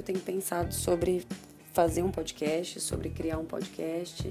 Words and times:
eu 0.00 0.04
tenho 0.04 0.18
pensado 0.18 0.74
sobre 0.74 1.26
fazer 1.72 2.02
um 2.02 2.10
podcast, 2.10 2.80
sobre 2.80 3.10
criar 3.10 3.38
um 3.38 3.44
podcast. 3.44 4.28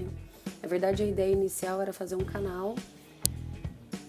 Na 0.62 0.68
verdade, 0.68 1.02
a 1.02 1.06
ideia 1.06 1.32
inicial 1.32 1.80
era 1.80 1.92
fazer 1.92 2.16
um 2.16 2.24
canal, 2.24 2.74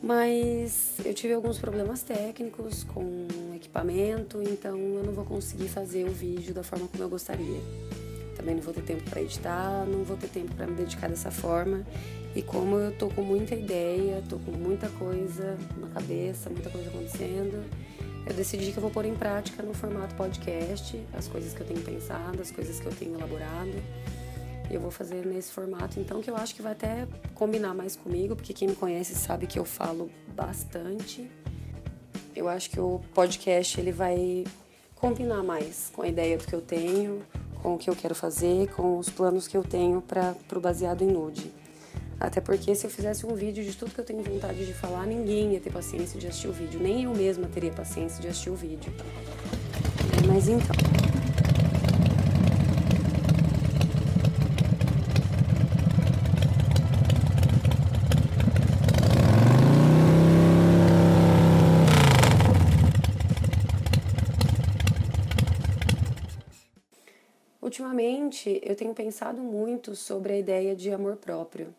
mas 0.01 0.95
eu 1.05 1.13
tive 1.13 1.33
alguns 1.33 1.59
problemas 1.59 2.01
técnicos 2.01 2.83
com 2.83 3.27
equipamento, 3.55 4.41
então 4.41 4.77
eu 4.77 5.03
não 5.03 5.13
vou 5.13 5.23
conseguir 5.23 5.67
fazer 5.67 6.03
o 6.05 6.11
vídeo 6.11 6.53
da 6.53 6.63
forma 6.63 6.87
como 6.87 7.03
eu 7.03 7.09
gostaria. 7.09 7.61
Também 8.35 8.55
não 8.55 8.61
vou 8.63 8.73
ter 8.73 8.81
tempo 8.81 9.07
para 9.07 9.21
editar, 9.21 9.85
não 9.85 10.03
vou 10.03 10.17
ter 10.17 10.27
tempo 10.27 10.53
para 10.55 10.65
me 10.65 10.75
dedicar 10.75 11.07
dessa 11.07 11.29
forma. 11.29 11.85
E 12.35 12.41
como 12.41 12.77
eu 12.77 12.91
tô 12.97 13.07
com 13.09 13.21
muita 13.21 13.53
ideia, 13.53 14.23
tô 14.27 14.39
com 14.39 14.51
muita 14.51 14.89
coisa 14.89 15.57
na 15.77 15.87
cabeça, 15.89 16.49
muita 16.49 16.69
coisa 16.69 16.89
acontecendo, 16.89 17.63
eu 18.25 18.33
decidi 18.33 18.71
que 18.71 18.77
eu 18.77 18.81
vou 18.81 18.91
pôr 18.91 19.05
em 19.05 19.15
prática 19.15 19.63
no 19.63 19.73
formato 19.73 20.15
podcast 20.15 20.99
as 21.13 21.27
coisas 21.27 21.53
que 21.53 21.61
eu 21.61 21.67
tenho 21.67 21.81
pensado, 21.81 22.41
as 22.41 22.51
coisas 22.51 22.79
que 22.79 22.85
eu 22.85 22.93
tenho 22.93 23.15
elaborado. 23.15 23.73
Eu 24.69 24.79
vou 24.79 24.91
fazer 24.91 25.25
nesse 25.25 25.51
formato, 25.51 25.99
então, 25.99 26.21
que 26.21 26.29
eu 26.29 26.35
acho 26.35 26.55
que 26.55 26.61
vai 26.61 26.71
até 26.71 27.07
combinar 27.33 27.73
mais 27.73 27.95
comigo, 27.95 28.35
porque 28.35 28.53
quem 28.53 28.69
me 28.69 28.75
conhece 28.75 29.15
sabe 29.15 29.45
que 29.45 29.59
eu 29.59 29.65
falo 29.65 30.09
bastante. 30.33 31.29
Eu 32.33 32.47
acho 32.47 32.69
que 32.69 32.79
o 32.79 33.01
podcast 33.13 33.79
ele 33.79 33.91
vai 33.91 34.45
combinar 34.95 35.43
mais 35.43 35.91
com 35.93 36.03
a 36.03 36.07
ideia 36.07 36.37
do 36.37 36.45
que 36.45 36.53
eu 36.53 36.61
tenho, 36.61 37.21
com 37.61 37.75
o 37.75 37.77
que 37.77 37.89
eu 37.89 37.95
quero 37.95 38.15
fazer, 38.15 38.69
com 38.69 38.97
os 38.97 39.09
planos 39.09 39.47
que 39.47 39.57
eu 39.57 39.63
tenho 39.63 40.01
para 40.01 40.35
o 40.55 40.59
baseado 40.59 41.01
em 41.01 41.07
nude. 41.07 41.51
Até 42.21 42.39
porque 42.39 42.75
se 42.75 42.85
eu 42.85 42.91
fizesse 42.91 43.25
um 43.25 43.33
vídeo 43.33 43.63
de 43.63 43.75
tudo 43.75 43.91
que 43.91 43.99
eu 43.99 44.05
tenho 44.05 44.21
vontade 44.21 44.63
de 44.63 44.73
falar, 44.75 45.07
ninguém 45.07 45.53
ia 45.53 45.59
ter 45.59 45.71
paciência 45.71 46.19
de 46.19 46.27
assistir 46.27 46.47
o 46.47 46.53
vídeo. 46.53 46.79
Nem 46.79 47.05
eu 47.05 47.15
mesma 47.15 47.47
teria 47.47 47.71
paciência 47.71 48.21
de 48.21 48.27
assistir 48.27 48.51
o 48.51 48.55
vídeo. 48.55 48.93
Mas 50.27 50.47
então. 50.47 50.75
Ultimamente 67.59 68.61
eu 68.63 68.75
tenho 68.75 68.93
pensado 68.93 69.41
muito 69.41 69.95
sobre 69.95 70.33
a 70.33 70.37
ideia 70.37 70.75
de 70.75 70.91
amor 70.91 71.15
próprio. 71.15 71.73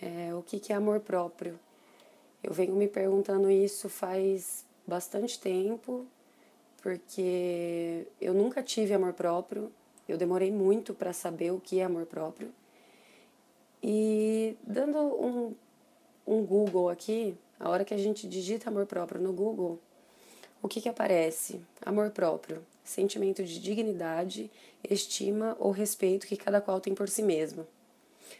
É, 0.00 0.32
o 0.32 0.42
que, 0.42 0.60
que 0.60 0.72
é 0.72 0.76
amor 0.76 1.00
próprio? 1.00 1.58
Eu 2.42 2.52
venho 2.52 2.74
me 2.74 2.86
perguntando 2.86 3.50
isso 3.50 3.88
faz 3.88 4.64
bastante 4.86 5.40
tempo, 5.40 6.06
porque 6.80 8.06
eu 8.20 8.32
nunca 8.32 8.62
tive 8.62 8.94
amor 8.94 9.12
próprio, 9.12 9.72
eu 10.08 10.16
demorei 10.16 10.52
muito 10.52 10.94
para 10.94 11.12
saber 11.12 11.50
o 11.50 11.60
que 11.60 11.80
é 11.80 11.84
amor 11.84 12.06
próprio. 12.06 12.52
E 13.82 14.56
dando 14.62 14.98
um, 14.98 15.54
um 16.26 16.44
Google 16.46 16.88
aqui, 16.88 17.36
a 17.58 17.68
hora 17.68 17.84
que 17.84 17.92
a 17.92 17.98
gente 17.98 18.28
digita 18.28 18.70
amor 18.70 18.86
próprio 18.86 19.20
no 19.20 19.32
Google, 19.32 19.80
o 20.62 20.68
que, 20.68 20.80
que 20.80 20.88
aparece? 20.88 21.60
Amor 21.84 22.10
próprio, 22.10 22.64
sentimento 22.84 23.42
de 23.42 23.60
dignidade, 23.60 24.48
estima 24.88 25.56
ou 25.58 25.72
respeito 25.72 26.26
que 26.26 26.36
cada 26.36 26.60
qual 26.60 26.80
tem 26.80 26.94
por 26.94 27.08
si 27.08 27.22
mesmo 27.22 27.66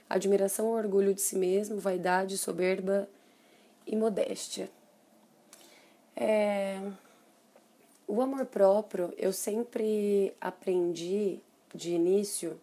admiração 0.08 0.70
orgulho 0.70 1.14
de 1.14 1.20
si 1.20 1.36
mesmo, 1.36 1.78
vaidade, 1.78 2.38
soberba 2.38 3.08
e 3.86 3.96
modéstia. 3.96 4.70
É... 6.16 6.80
O 8.06 8.22
amor 8.22 8.46
próprio, 8.46 9.12
eu 9.18 9.32
sempre 9.32 10.32
aprendi 10.40 11.40
de 11.74 11.90
início, 11.90 12.58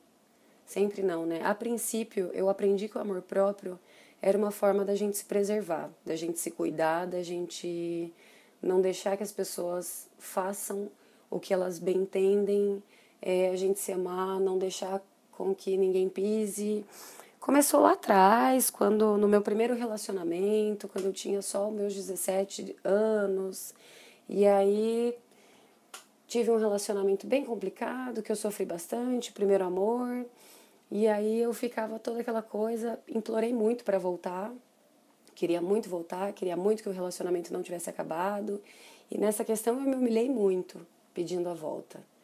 sempre 0.65 1.03
não, 1.03 1.25
né? 1.25 1.41
A 1.43 1.53
princípio, 1.53 2.31
eu 2.33 2.49
aprendi 2.49 2.89
que 2.89 2.97
o 2.97 3.01
amor 3.01 3.21
próprio 3.21 3.79
era 4.21 4.35
uma 4.35 4.49
forma 4.49 4.83
da 4.83 4.95
gente 4.95 5.17
se 5.17 5.25
preservar, 5.25 5.91
da 6.03 6.15
gente 6.15 6.39
se 6.39 6.49
cuidar, 6.49 7.05
da 7.05 7.21
gente 7.21 8.11
não 8.59 8.81
deixar 8.81 9.15
que 9.15 9.21
as 9.21 9.31
pessoas 9.31 10.09
façam 10.17 10.89
o 11.29 11.39
que 11.39 11.53
elas 11.53 11.77
bem 11.77 11.97
entendem, 11.97 12.81
é, 13.21 13.49
a 13.49 13.55
gente 13.55 13.79
se 13.79 13.91
amar, 13.91 14.39
não 14.39 14.57
deixar 14.57 14.99
com 15.37 15.53
que 15.53 15.77
ninguém 15.77 16.09
pise, 16.09 16.85
Começou 17.45 17.81
lá 17.81 17.91
atrás, 17.91 18.71
quando 18.71 19.17
no 19.17 19.27
meu 19.27 19.39
primeiro 19.39 19.75
relacionamento, 19.75 20.87
quando 20.87 21.05
eu 21.05 21.13
tinha 21.13 21.43
só 21.43 21.69
meus 21.69 21.93
17 21.93 22.75
anos. 22.83 23.71
E 24.27 24.47
aí 24.47 25.15
tive 26.25 26.49
um 26.49 26.57
relacionamento 26.57 27.27
bem 27.27 27.45
complicado, 27.45 28.23
que 28.23 28.31
eu 28.31 28.35
sofri 28.35 28.65
bastante, 28.65 29.31
primeiro 29.31 29.63
amor. 29.63 30.25
E 30.89 31.07
aí 31.07 31.39
eu 31.39 31.53
ficava 31.53 31.99
toda 31.99 32.21
aquela 32.21 32.41
coisa, 32.41 32.99
implorei 33.07 33.53
muito 33.53 33.83
para 33.83 33.99
voltar. 33.99 34.51
Queria 35.35 35.61
muito 35.61 35.87
voltar, 35.87 36.33
queria 36.33 36.57
muito 36.57 36.81
que 36.81 36.89
o 36.89 36.91
relacionamento 36.91 37.53
não 37.53 37.61
tivesse 37.61 37.91
acabado. 37.91 38.59
E 39.11 39.19
nessa 39.19 39.45
questão 39.45 39.79
eu 39.79 39.81
me 39.81 39.95
humilhei 39.95 40.31
muito 40.31 40.83
pedindo 41.13 41.47
a 41.47 41.53
volta. 41.53 42.14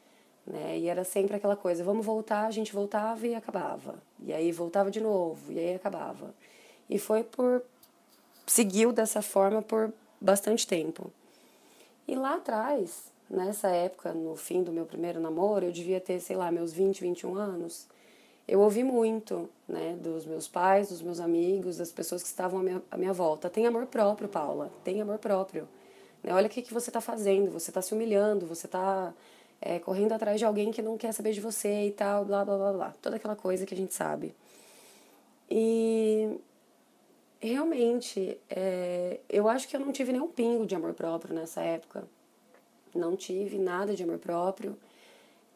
Né? 0.51 0.79
E 0.79 0.87
era 0.89 1.05
sempre 1.05 1.37
aquela 1.37 1.55
coisa, 1.55 1.81
vamos 1.81 2.05
voltar, 2.05 2.45
a 2.45 2.51
gente 2.51 2.73
voltava 2.73 3.25
e 3.25 3.33
acabava. 3.33 3.95
E 4.21 4.33
aí 4.33 4.51
voltava 4.51 4.91
de 4.91 4.99
novo, 4.99 5.49
e 5.49 5.57
aí 5.57 5.75
acabava. 5.75 6.35
E 6.89 6.99
foi 6.99 7.23
por. 7.23 7.63
seguiu 8.45 8.91
dessa 8.91 9.21
forma 9.21 9.61
por 9.61 9.93
bastante 10.19 10.67
tempo. 10.67 11.09
E 12.05 12.15
lá 12.15 12.35
atrás, 12.35 13.05
nessa 13.29 13.69
época, 13.69 14.11
no 14.11 14.35
fim 14.35 14.61
do 14.61 14.73
meu 14.73 14.85
primeiro 14.85 15.21
namoro, 15.21 15.67
eu 15.67 15.71
devia 15.71 16.01
ter, 16.01 16.19
sei 16.19 16.35
lá, 16.35 16.51
meus 16.51 16.73
20, 16.73 16.99
21 16.99 17.35
anos. 17.35 17.87
Eu 18.45 18.59
ouvi 18.59 18.83
muito, 18.83 19.49
né, 19.65 19.95
dos 20.01 20.25
meus 20.25 20.49
pais, 20.49 20.89
dos 20.89 21.01
meus 21.01 21.21
amigos, 21.21 21.77
das 21.77 21.93
pessoas 21.93 22.21
que 22.21 22.27
estavam 22.27 22.59
à 22.59 22.63
minha, 22.63 22.81
à 22.91 22.97
minha 22.97 23.13
volta. 23.13 23.49
Tem 23.49 23.65
amor 23.65 23.85
próprio, 23.85 24.27
Paula, 24.27 24.69
tem 24.83 24.99
amor 24.99 25.17
próprio. 25.17 25.65
Né? 26.21 26.33
Olha 26.33 26.47
o 26.47 26.49
que, 26.49 26.61
que 26.61 26.73
você 26.73 26.89
está 26.89 26.99
fazendo, 26.99 27.49
você 27.49 27.69
está 27.69 27.81
se 27.81 27.93
humilhando, 27.93 28.45
você 28.45 28.65
está 28.65 29.13
é, 29.61 29.79
correndo 29.79 30.13
atrás 30.13 30.39
de 30.39 30.45
alguém 30.45 30.71
que 30.71 30.81
não 30.81 30.97
quer 30.97 31.13
saber 31.13 31.33
de 31.33 31.39
você 31.39 31.87
e 31.87 31.91
tal, 31.91 32.25
blá 32.25 32.43
blá 32.43 32.57
blá 32.57 32.73
blá. 32.73 32.95
Toda 33.01 33.17
aquela 33.17 33.35
coisa 33.35 33.65
que 33.65 33.73
a 33.73 33.77
gente 33.77 33.93
sabe. 33.93 34.33
E 35.49 36.39
realmente, 37.39 38.37
é, 38.49 39.19
eu 39.29 39.47
acho 39.47 39.67
que 39.67 39.75
eu 39.75 39.79
não 39.79 39.91
tive 39.91 40.11
nenhum 40.11 40.27
pingo 40.27 40.65
de 40.65 40.75
amor 40.75 40.93
próprio 40.93 41.35
nessa 41.35 41.61
época. 41.61 42.07
Não 42.95 43.15
tive 43.15 43.57
nada 43.59 43.95
de 43.95 44.03
amor 44.03 44.17
próprio. 44.17 44.77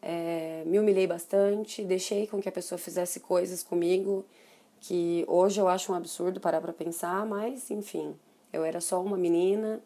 É, 0.00 0.62
me 0.66 0.78
humilhei 0.78 1.06
bastante, 1.06 1.84
deixei 1.84 2.26
com 2.26 2.40
que 2.40 2.48
a 2.48 2.52
pessoa 2.52 2.78
fizesse 2.78 3.20
coisas 3.20 3.62
comigo 3.62 4.24
que 4.80 5.24
hoje 5.26 5.60
eu 5.60 5.68
acho 5.68 5.90
um 5.90 5.94
absurdo 5.94 6.38
parar 6.38 6.60
para 6.60 6.72
pensar, 6.72 7.24
mas 7.26 7.70
enfim, 7.70 8.14
eu 8.52 8.64
era 8.64 8.80
só 8.80 9.02
uma 9.02 9.16
menina 9.16 9.80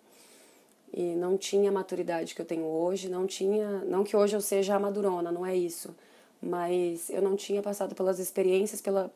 e 0.93 1.15
não 1.15 1.37
tinha 1.37 1.71
a 1.71 1.73
maturidade 1.73 2.35
que 2.35 2.41
eu 2.41 2.47
tenho 2.47 2.65
hoje, 2.65 3.09
não 3.09 3.27
tinha, 3.27 3.85
não 3.85 4.03
que 4.05 4.17
hoje 4.17 4.37
eu 4.37 4.41
seja 4.41 4.79
madurona, 4.79 5.31
não 5.31 5.47
é 5.47 5.57
isso, 5.57 5.95
mas 6.43 7.11
eu 7.11 7.23
não 7.23 7.37
tinha 7.37 7.63
passado 7.63 7.95
pelas 7.95 8.19
experiências 8.19 8.81
pela 8.81 9.13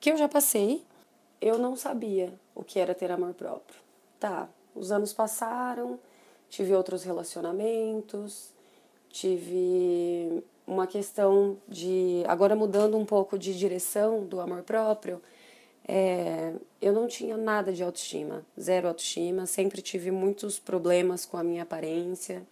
que 0.00 0.10
eu 0.10 0.16
já 0.16 0.28
passei, 0.28 0.82
eu 1.40 1.58
não 1.58 1.76
sabia 1.76 2.32
o 2.54 2.64
que 2.64 2.78
era 2.78 2.94
ter 2.94 3.10
amor 3.10 3.34
próprio. 3.34 3.80
Tá, 4.18 4.48
os 4.74 4.90
anos 4.90 5.12
passaram, 5.12 5.98
tive 6.48 6.74
outros 6.74 7.04
relacionamentos, 7.04 8.52
tive 9.10 10.42
uma 10.66 10.86
questão 10.86 11.56
de 11.68 12.22
agora 12.26 12.56
mudando 12.56 12.96
um 12.96 13.04
pouco 13.04 13.38
de 13.38 13.56
direção 13.56 14.24
do 14.24 14.40
amor 14.40 14.62
próprio, 14.62 15.20
é, 15.86 16.52
eu 16.80 16.92
não 16.92 17.08
tinha 17.08 17.36
nada 17.36 17.72
de 17.72 17.82
autoestima, 17.82 18.44
zero 18.60 18.88
autoestima, 18.88 19.46
sempre 19.46 19.82
tive 19.82 20.10
muitos 20.10 20.58
problemas 20.58 21.24
com 21.24 21.36
a 21.36 21.42
minha 21.42 21.62
aparência, 21.62 22.42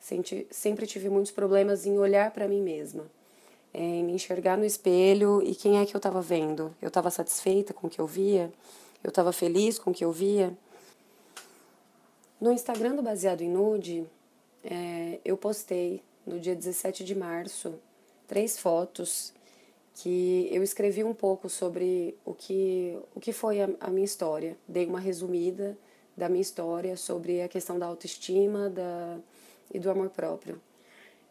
sempre, 0.00 0.46
sempre 0.50 0.86
tive 0.86 1.08
muitos 1.08 1.32
problemas 1.32 1.84
em 1.86 1.98
olhar 1.98 2.30
para 2.30 2.48
mim 2.48 2.62
mesma, 2.62 3.04
é, 3.74 3.80
em 3.80 4.04
me 4.04 4.12
enxergar 4.12 4.56
no 4.56 4.64
espelho 4.64 5.42
e 5.42 5.54
quem 5.54 5.78
é 5.78 5.86
que 5.86 5.94
eu 5.94 5.98
estava 5.98 6.20
vendo? 6.20 6.74
Eu 6.80 6.88
estava 6.88 7.10
satisfeita 7.10 7.74
com 7.74 7.86
o 7.86 7.90
que 7.90 8.00
eu 8.00 8.06
via? 8.06 8.52
Eu 9.04 9.08
estava 9.08 9.32
feliz 9.32 9.78
com 9.78 9.90
o 9.90 9.94
que 9.94 10.04
eu 10.04 10.12
via? 10.12 10.56
No 12.40 12.52
Instagram 12.52 12.96
do 12.96 13.02
Baseado 13.02 13.42
em 13.42 13.48
Nude, 13.48 14.04
é, 14.64 15.20
eu 15.24 15.36
postei 15.36 16.02
no 16.26 16.40
dia 16.40 16.54
17 16.54 17.04
de 17.04 17.14
março 17.14 17.74
três 18.26 18.58
fotos 18.58 19.32
que 19.94 20.48
eu 20.50 20.62
escrevi 20.62 21.04
um 21.04 21.14
pouco 21.14 21.48
sobre 21.48 22.16
o 22.24 22.32
que, 22.32 22.98
o 23.14 23.20
que 23.20 23.32
foi 23.32 23.60
a, 23.60 23.68
a 23.80 23.90
minha 23.90 24.04
história. 24.04 24.56
Dei 24.66 24.86
uma 24.86 25.00
resumida 25.00 25.76
da 26.16 26.28
minha 26.28 26.42
história 26.42 26.96
sobre 26.96 27.42
a 27.42 27.48
questão 27.48 27.78
da 27.78 27.86
autoestima 27.86 28.70
da, 28.70 29.18
e 29.72 29.78
do 29.78 29.90
amor 29.90 30.10
próprio. 30.10 30.60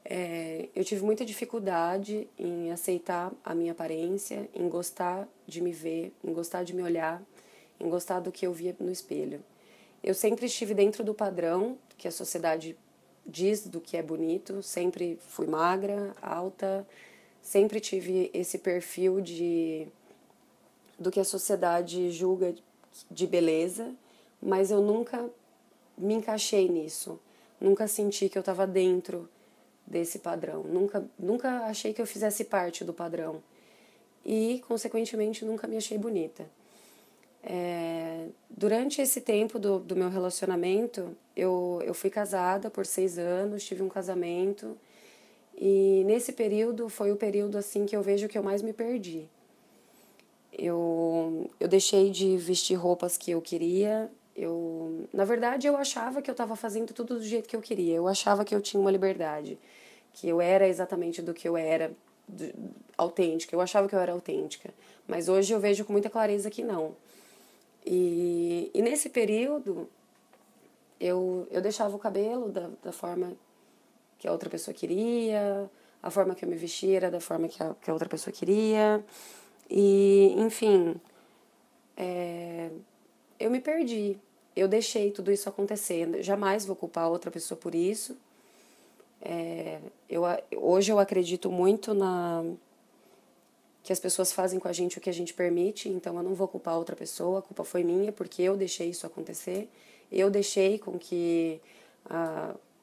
É, 0.03 0.67
eu 0.75 0.83
tive 0.83 1.03
muita 1.03 1.23
dificuldade 1.23 2.27
em 2.37 2.71
aceitar 2.71 3.31
a 3.43 3.53
minha 3.53 3.71
aparência, 3.71 4.49
em 4.53 4.67
gostar 4.67 5.27
de 5.45 5.61
me 5.61 5.71
ver, 5.71 6.11
em 6.23 6.33
gostar 6.33 6.63
de 6.63 6.73
me 6.73 6.81
olhar, 6.81 7.21
em 7.79 7.89
gostar 7.89 8.19
do 8.19 8.31
que 8.31 8.45
eu 8.45 8.53
via 8.53 8.75
no 8.79 8.91
espelho. 8.91 9.43
Eu 10.03 10.15
sempre 10.15 10.47
estive 10.47 10.73
dentro 10.73 11.03
do 11.03 11.13
padrão 11.13 11.77
que 11.97 12.07
a 12.07 12.11
sociedade 12.11 12.75
diz 13.25 13.67
do 13.67 13.79
que 13.79 13.95
é 13.95 14.01
bonito. 14.01 14.63
Sempre 14.63 15.19
fui 15.27 15.45
magra, 15.45 16.15
alta, 16.19 16.87
sempre 17.41 17.79
tive 17.79 18.29
esse 18.33 18.57
perfil 18.57 19.21
de 19.21 19.87
do 20.97 21.09
que 21.09 21.19
a 21.19 21.23
sociedade 21.23 22.11
julga 22.11 22.53
de 23.09 23.25
beleza, 23.25 23.91
mas 24.41 24.69
eu 24.69 24.81
nunca 24.81 25.27
me 25.97 26.13
encaixei 26.13 26.69
nisso. 26.69 27.19
Nunca 27.59 27.87
senti 27.87 28.29
que 28.29 28.37
eu 28.37 28.41
estava 28.41 28.67
dentro 28.67 29.27
desse 29.85 30.19
padrão. 30.19 30.63
Nunca, 30.63 31.03
nunca 31.17 31.65
achei 31.65 31.93
que 31.93 32.01
eu 32.01 32.05
fizesse 32.05 32.45
parte 32.45 32.83
do 32.83 32.93
padrão. 32.93 33.41
E, 34.25 34.63
consequentemente, 34.67 35.43
nunca 35.43 35.67
me 35.67 35.77
achei 35.77 35.97
bonita. 35.97 36.47
É, 37.43 38.27
durante 38.49 39.01
esse 39.01 39.21
tempo 39.21 39.57
do, 39.57 39.79
do 39.79 39.95
meu 39.95 40.09
relacionamento, 40.09 41.15
eu, 41.35 41.81
eu 41.83 41.93
fui 41.93 42.09
casada 42.09 42.69
por 42.69 42.85
seis 42.85 43.17
anos, 43.17 43.63
tive 43.63 43.81
um 43.81 43.89
casamento. 43.89 44.77
E 45.57 46.03
nesse 46.05 46.31
período 46.33 46.89
foi 46.89 47.11
o 47.11 47.15
período 47.15 47.57
assim 47.57 47.85
que 47.85 47.95
eu 47.95 48.01
vejo 48.01 48.27
que 48.27 48.37
eu 48.37 48.43
mais 48.43 48.61
me 48.61 48.73
perdi. 48.73 49.27
Eu, 50.51 51.49
eu 51.59 51.67
deixei 51.67 52.09
de 52.09 52.37
vestir 52.37 52.75
roupas 52.75 53.17
que 53.17 53.31
eu 53.31 53.41
queria, 53.41 54.11
eu, 54.35 55.07
na 55.13 55.25
verdade, 55.25 55.67
eu 55.67 55.75
achava 55.75 56.21
que 56.21 56.29
eu 56.29 56.33
estava 56.33 56.55
fazendo 56.55 56.93
tudo 56.93 57.15
do 57.15 57.23
jeito 57.23 57.49
que 57.49 57.55
eu 57.55 57.61
queria. 57.61 57.95
Eu 57.95 58.07
achava 58.07 58.45
que 58.45 58.55
eu 58.55 58.61
tinha 58.61 58.79
uma 58.79 58.91
liberdade, 58.91 59.57
que 60.13 60.27
eu 60.27 60.41
era 60.41 60.67
exatamente 60.67 61.21
do 61.21 61.33
que 61.33 61.47
eu 61.47 61.57
era, 61.57 61.91
do, 62.27 62.51
autêntica. 62.97 63.55
Eu 63.55 63.61
achava 63.61 63.87
que 63.87 63.95
eu 63.95 63.99
era 63.99 64.11
autêntica, 64.11 64.73
mas 65.07 65.27
hoje 65.27 65.53
eu 65.53 65.59
vejo 65.59 65.85
com 65.85 65.91
muita 65.91 66.09
clareza 66.09 66.49
que 66.49 66.63
não. 66.63 66.95
E, 67.85 68.71
e 68.73 68.81
nesse 68.81 69.09
período, 69.09 69.89
eu, 70.99 71.47
eu 71.51 71.61
deixava 71.61 71.95
o 71.95 71.99
cabelo 71.99 72.49
da, 72.49 72.69
da 72.83 72.91
forma 72.91 73.33
que 74.21 74.27
a 74.27 74.31
outra 74.31 74.51
pessoa 74.51 74.71
queria, 74.71 75.67
a 76.01 76.11
forma 76.11 76.35
que 76.35 76.45
eu 76.45 76.49
me 76.49 76.55
vestia 76.55 76.95
era 76.95 77.09
da 77.09 77.19
forma 77.19 77.47
que 77.47 77.61
a, 77.61 77.73
que 77.81 77.89
a 77.89 77.93
outra 77.93 78.07
pessoa 78.07 78.31
queria. 78.31 79.03
E, 79.67 80.35
enfim, 80.37 80.95
é, 81.97 82.69
eu 83.39 83.49
me 83.49 83.59
perdi. 83.59 84.19
Eu 84.55 84.67
deixei 84.67 85.09
tudo 85.09 85.31
isso 85.31 85.49
acontecer. 85.49 86.21
Jamais 86.21 86.65
vou 86.67 86.75
culpar 86.75 87.09
outra 87.09 87.31
pessoa 87.31 87.57
por 87.59 87.73
isso. 87.73 88.15
É, 89.23 89.79
eu, 90.07 90.21
hoje 90.55 90.91
eu 90.91 90.99
acredito 90.99 91.51
muito 91.51 91.95
na 91.95 92.43
que 93.81 93.91
as 93.91 93.99
pessoas 93.99 94.31
fazem 94.31 94.59
com 94.59 94.67
a 94.67 94.73
gente 94.73 94.99
o 94.99 95.01
que 95.01 95.09
a 95.09 95.13
gente 95.13 95.33
permite, 95.33 95.89
então 95.89 96.15
eu 96.15 96.21
não 96.21 96.35
vou 96.35 96.47
culpar 96.47 96.77
outra 96.77 96.95
pessoa, 96.95 97.39
a 97.39 97.41
culpa 97.41 97.63
foi 97.63 97.83
minha 97.83 98.11
porque 98.11 98.43
eu 98.43 98.55
deixei 98.55 98.91
isso 98.91 99.07
acontecer. 99.07 99.67
Eu 100.11 100.29
deixei 100.29 100.77
com 100.77 100.99
que 100.99 101.59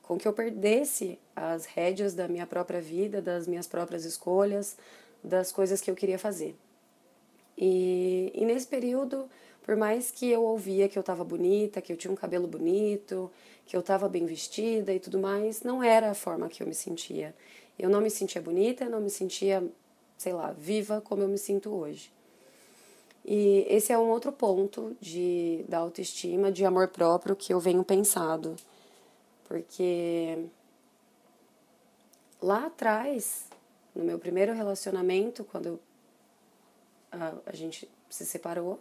com 0.09 0.17
que 0.17 0.27
eu 0.27 0.33
perdesse 0.33 1.19
as 1.37 1.67
rédeas 1.67 2.15
da 2.15 2.27
minha 2.27 2.47
própria 2.47 2.81
vida, 2.81 3.21
das 3.21 3.47
minhas 3.47 3.67
próprias 3.67 4.07
escolhas, 4.07 4.77
das 5.23 5.53
coisas 5.53 5.83
que 5.83 5.91
eu 5.91 5.95
queria 5.95 6.19
fazer. 6.19 6.57
E, 7.57 8.33
e 8.35 8.45
nesse 8.47 8.67
período 8.67 9.29
por 9.69 9.77
mais 9.77 10.11
que 10.11 10.31
eu 10.31 10.45
ouvia 10.45 10.89
que 10.89 10.97
eu 10.97 11.03
estava 11.03 11.23
bonita, 11.23 11.83
que 11.83 11.93
eu 11.93 11.97
tinha 11.99 12.11
um 12.11 12.17
cabelo 12.17 12.49
bonito, 12.49 13.31
que 13.67 13.77
eu 13.77 13.81
estava 13.81 14.09
bem 14.09 14.25
vestida 14.25 14.95
e 14.95 14.99
tudo 14.99 15.19
mais, 15.19 15.63
não 15.63 15.83
era 15.83 16.11
a 16.11 16.15
forma 16.15 16.49
que 16.49 16.63
eu 16.63 16.67
me 16.67 16.73
sentia. 16.73 17.35
Eu 17.79 17.91
não 17.91 18.01
me 18.01 18.09
sentia 18.09 18.41
bonita, 18.41 18.89
não 18.89 18.99
me 18.99 19.11
sentia, 19.11 19.63
sei 20.17 20.33
lá, 20.33 20.53
viva 20.53 21.03
como 21.03 21.23
eu 21.23 21.29
me 21.29 21.37
sinto 21.37 21.69
hoje. 21.69 22.11
E 23.23 23.67
esse 23.69 23.93
é 23.93 23.99
um 23.99 24.09
outro 24.09 24.33
ponto 24.33 24.97
de 25.03 25.67
da 25.69 25.77
autoestima, 25.77 26.51
de 26.51 26.65
amor 26.65 26.89
próprio 26.89 27.37
que 27.37 27.53
eu 27.53 27.61
venho 27.61 27.85
pensado. 27.85 28.57
Porque 29.49 30.47
lá 32.41 32.67
atrás, 32.67 33.49
no 33.95 34.05
meu 34.05 34.19
primeiro 34.19 34.53
relacionamento, 34.53 35.43
quando 35.43 35.81
a, 37.11 37.33
a 37.47 37.57
gente 37.57 37.91
se 38.11 38.27
separou, 38.27 38.79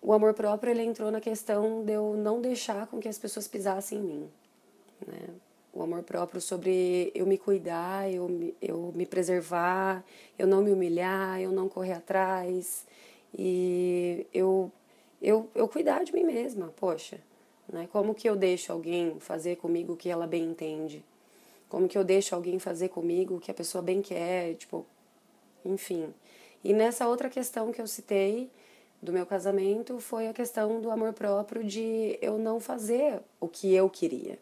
o 0.00 0.14
amor 0.14 0.32
próprio 0.32 0.70
ele 0.70 0.82
entrou 0.82 1.10
na 1.10 1.20
questão 1.20 1.84
de 1.84 1.92
eu 1.92 2.14
não 2.16 2.40
deixar 2.40 2.86
com 2.86 2.98
que 2.98 3.08
as 3.08 3.18
pessoas 3.18 3.46
pisassem 3.46 3.98
em 3.98 4.02
mim. 4.02 4.30
Né? 5.06 5.28
O 5.74 5.82
amor 5.82 6.02
próprio 6.02 6.40
sobre 6.40 7.12
eu 7.14 7.26
me 7.26 7.36
cuidar, 7.36 8.10
eu 8.10 8.26
me, 8.26 8.56
eu 8.62 8.92
me 8.94 9.04
preservar, 9.04 10.02
eu 10.38 10.46
não 10.46 10.62
me 10.62 10.72
humilhar, 10.72 11.38
eu 11.38 11.52
não 11.52 11.68
correr 11.68 11.92
atrás 11.92 12.86
e 13.36 14.26
eu, 14.32 14.72
eu, 15.20 15.50
eu 15.54 15.68
cuidar 15.68 16.02
de 16.02 16.14
mim 16.14 16.24
mesma, 16.24 16.72
poxa. 16.76 17.20
Né? 17.72 17.88
Como 17.92 18.14
que 18.14 18.28
eu 18.28 18.36
deixo 18.36 18.72
alguém 18.72 19.18
fazer 19.20 19.56
comigo 19.56 19.94
o 19.94 19.96
que 19.96 20.08
ela 20.08 20.26
bem 20.26 20.44
entende? 20.44 21.04
Como 21.68 21.88
que 21.88 21.98
eu 21.98 22.04
deixo 22.04 22.34
alguém 22.34 22.58
fazer 22.58 22.88
comigo 22.88 23.36
o 23.36 23.40
que 23.40 23.50
a 23.50 23.54
pessoa 23.54 23.82
bem 23.82 24.00
quer? 24.00 24.54
Tipo, 24.54 24.86
enfim. 25.64 26.12
E 26.62 26.72
nessa 26.72 27.08
outra 27.08 27.28
questão 27.28 27.72
que 27.72 27.80
eu 27.80 27.86
citei, 27.86 28.50
do 29.02 29.12
meu 29.12 29.26
casamento 29.26 30.00
foi 30.00 30.28
a 30.28 30.32
questão 30.32 30.80
do 30.80 30.90
amor 30.90 31.12
próprio 31.12 31.62
de 31.62 32.18
eu 32.20 32.38
não 32.38 32.58
fazer 32.58 33.20
o 33.40 33.48
que 33.48 33.72
eu 33.74 33.88
queria. 33.90 34.38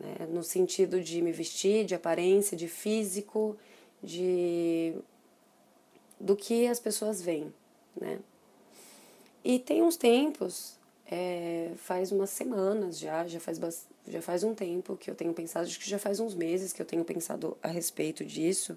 Né? 0.00 0.26
No 0.30 0.42
sentido 0.42 1.00
de 1.00 1.22
me 1.22 1.32
vestir, 1.32 1.84
de 1.84 1.94
aparência, 1.94 2.56
de 2.56 2.68
físico, 2.68 3.56
de 4.02 4.94
do 6.18 6.34
que 6.34 6.66
as 6.66 6.80
pessoas 6.80 7.20
veem, 7.20 7.52
né? 8.00 8.18
E 9.44 9.58
tem 9.58 9.82
uns 9.82 9.96
tempos, 9.96 10.75
é, 11.10 11.70
faz 11.76 12.10
umas 12.10 12.30
semanas 12.30 12.98
já, 12.98 13.26
já 13.26 13.38
faz, 13.38 13.86
já 14.06 14.20
faz 14.20 14.42
um 14.42 14.54
tempo 14.54 14.96
que 14.96 15.10
eu 15.10 15.14
tenho 15.14 15.32
pensado, 15.32 15.66
acho 15.66 15.78
que 15.78 15.88
já 15.88 15.98
faz 15.98 16.18
uns 16.18 16.34
meses 16.34 16.72
que 16.72 16.82
eu 16.82 16.86
tenho 16.86 17.04
pensado 17.04 17.56
a 17.62 17.68
respeito 17.68 18.24
disso, 18.24 18.76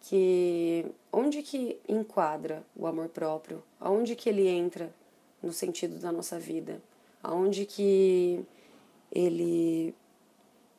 que 0.00 0.84
onde 1.12 1.42
que 1.42 1.78
enquadra 1.88 2.62
o 2.76 2.86
amor 2.86 3.08
próprio? 3.08 3.62
Aonde 3.80 4.14
que 4.14 4.28
ele 4.28 4.46
entra 4.46 4.92
no 5.42 5.52
sentido 5.52 5.98
da 5.98 6.12
nossa 6.12 6.38
vida? 6.38 6.80
Aonde 7.22 7.64
que 7.64 8.44
ele 9.10 9.94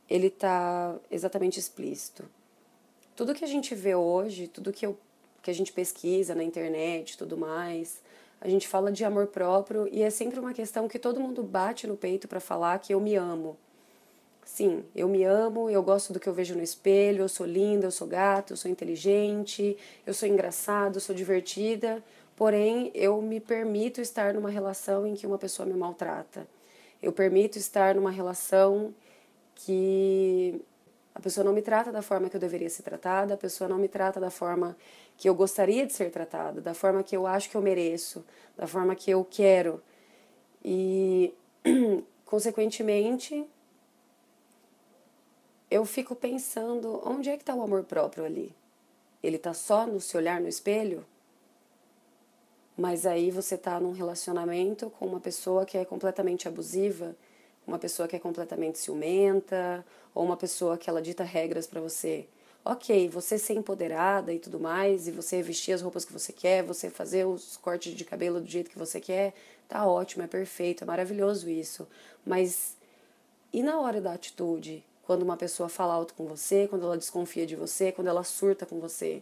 ele 0.07 0.27
está 0.27 0.95
exatamente 1.09 1.59
explícito? 1.59 2.23
Tudo 3.15 3.33
que 3.33 3.43
a 3.43 3.47
gente 3.47 3.73
vê 3.73 3.95
hoje, 3.95 4.47
tudo 4.47 4.71
que, 4.71 4.85
eu, 4.85 4.95
que 5.41 5.49
a 5.49 5.53
gente 5.53 5.73
pesquisa 5.73 6.35
na 6.35 6.43
internet, 6.43 7.17
tudo 7.17 7.35
mais, 7.35 7.99
a 8.41 8.47
gente 8.47 8.67
fala 8.67 8.91
de 8.91 9.03
amor 9.03 9.27
próprio 9.27 9.87
e 9.91 10.01
é 10.01 10.09
sempre 10.09 10.39
uma 10.39 10.53
questão 10.53 10.87
que 10.87 10.99
todo 10.99 11.19
mundo 11.19 11.41
bate 11.43 11.87
no 11.87 11.97
peito 11.97 12.27
para 12.27 12.39
falar 12.39 12.79
que 12.79 12.93
eu 12.93 12.99
me 12.99 13.15
amo. 13.15 13.57
Sim, 14.45 14.83
eu 14.95 15.07
me 15.07 15.23
amo, 15.23 15.69
eu 15.69 15.81
gosto 15.81 16.13
do 16.13 16.19
que 16.19 16.29
eu 16.29 16.33
vejo 16.33 16.55
no 16.55 16.61
espelho, 16.61 17.23
eu 17.23 17.27
sou 17.27 17.47
linda, 17.47 17.87
eu 17.87 17.91
sou 17.91 18.07
gata, 18.07 18.53
eu 18.53 18.57
sou 18.57 18.69
inteligente, 18.69 19.75
eu 20.05 20.13
sou 20.13 20.29
engraçado, 20.29 20.97
eu 20.97 21.01
sou 21.01 21.15
divertida, 21.15 22.03
porém 22.35 22.91
eu 22.93 23.19
me 23.21 23.39
permito 23.39 23.99
estar 23.99 24.35
numa 24.35 24.51
relação 24.51 25.07
em 25.07 25.15
que 25.15 25.25
uma 25.25 25.39
pessoa 25.39 25.65
me 25.65 25.73
maltrata. 25.73 26.47
Eu 27.01 27.11
permito 27.11 27.57
estar 27.57 27.95
numa 27.95 28.11
relação 28.11 28.93
que 29.55 30.61
a 31.15 31.19
pessoa 31.19 31.43
não 31.43 31.53
me 31.53 31.61
trata 31.61 31.91
da 31.91 32.01
forma 32.01 32.29
que 32.29 32.35
eu 32.35 32.39
deveria 32.39 32.69
ser 32.69 32.83
tratada, 32.83 33.33
a 33.33 33.37
pessoa 33.37 33.69
não 33.69 33.77
me 33.77 33.87
trata 33.87 34.19
da 34.19 34.29
forma 34.29 34.77
que 35.17 35.29
eu 35.29 35.35
gostaria 35.35 35.85
de 35.85 35.93
ser 35.93 36.11
tratada, 36.11 36.61
da 36.61 36.73
forma 36.73 37.03
que 37.03 37.15
eu 37.15 37.25
acho 37.25 37.49
que 37.49 37.55
eu 37.55 37.61
mereço, 37.61 38.25
da 38.57 38.67
forma 38.67 38.95
que 38.95 39.09
eu 39.11 39.25
quero. 39.29 39.81
E, 40.63 41.33
consequentemente, 42.25 43.47
eu 45.69 45.85
fico 45.85 46.15
pensando 46.15 47.01
onde 47.05 47.29
é 47.29 47.37
que 47.37 47.43
está 47.43 47.55
o 47.55 47.61
amor 47.61 47.83
próprio 47.83 48.25
ali? 48.25 48.55
Ele 49.23 49.37
está 49.37 49.53
só 49.53 49.87
no 49.87 49.99
se 49.99 50.15
olhar 50.15 50.39
no 50.39 50.47
espelho? 50.47 51.05
Mas 52.77 53.05
aí 53.05 53.31
você 53.31 53.55
está 53.55 53.79
num 53.79 53.93
relacionamento 53.93 54.89
com 54.89 55.05
uma 55.05 55.19
pessoa 55.19 55.65
que 55.65 55.77
é 55.77 55.85
completamente 55.85 56.47
abusiva, 56.47 57.15
uma 57.65 57.79
pessoa 57.79 58.07
que 58.07 58.15
é 58.15 58.19
completamente 58.19 58.77
ciumenta, 58.77 59.85
ou 60.13 60.23
uma 60.23 60.37
pessoa 60.37 60.77
que 60.77 60.89
ela 60.89 61.01
dita 61.01 61.23
regras 61.23 61.65
para 61.65 61.81
você. 61.81 62.27
Ok, 62.65 63.07
você 63.09 63.37
ser 63.37 63.53
empoderada 63.53 64.33
e 64.33 64.39
tudo 64.39 64.59
mais, 64.59 65.07
e 65.07 65.11
você 65.11 65.41
vestir 65.41 65.73
as 65.73 65.81
roupas 65.83 66.03
que 66.03 66.11
você 66.11 66.33
quer, 66.33 66.63
você 66.63 66.89
fazer 66.89 67.25
os 67.25 67.57
cortes 67.57 67.93
de 67.93 68.03
cabelo 68.03 68.41
do 68.41 68.47
jeito 68.47 68.71
que 68.71 68.79
você 68.79 68.99
quer, 68.99 69.33
tá 69.69 69.85
ótimo, 69.85 70.23
é 70.23 70.27
perfeito, 70.27 70.83
é 70.83 70.87
maravilhoso 70.87 71.47
isso. 71.47 71.87
Mas 72.25 72.75
e 73.53 73.61
na 73.61 73.79
hora 73.79 74.01
da 74.01 74.13
atitude? 74.13 74.83
quando 75.05 75.21
uma 75.21 75.37
pessoa 75.37 75.69
fala 75.69 75.93
alto 75.93 76.13
com 76.15 76.25
você, 76.25 76.67
quando 76.67 76.83
ela 76.83 76.97
desconfia 76.97 77.45
de 77.45 77.55
você, 77.55 77.91
quando 77.91 78.07
ela 78.07 78.23
surta 78.23 78.65
com 78.65 78.79
você. 78.79 79.21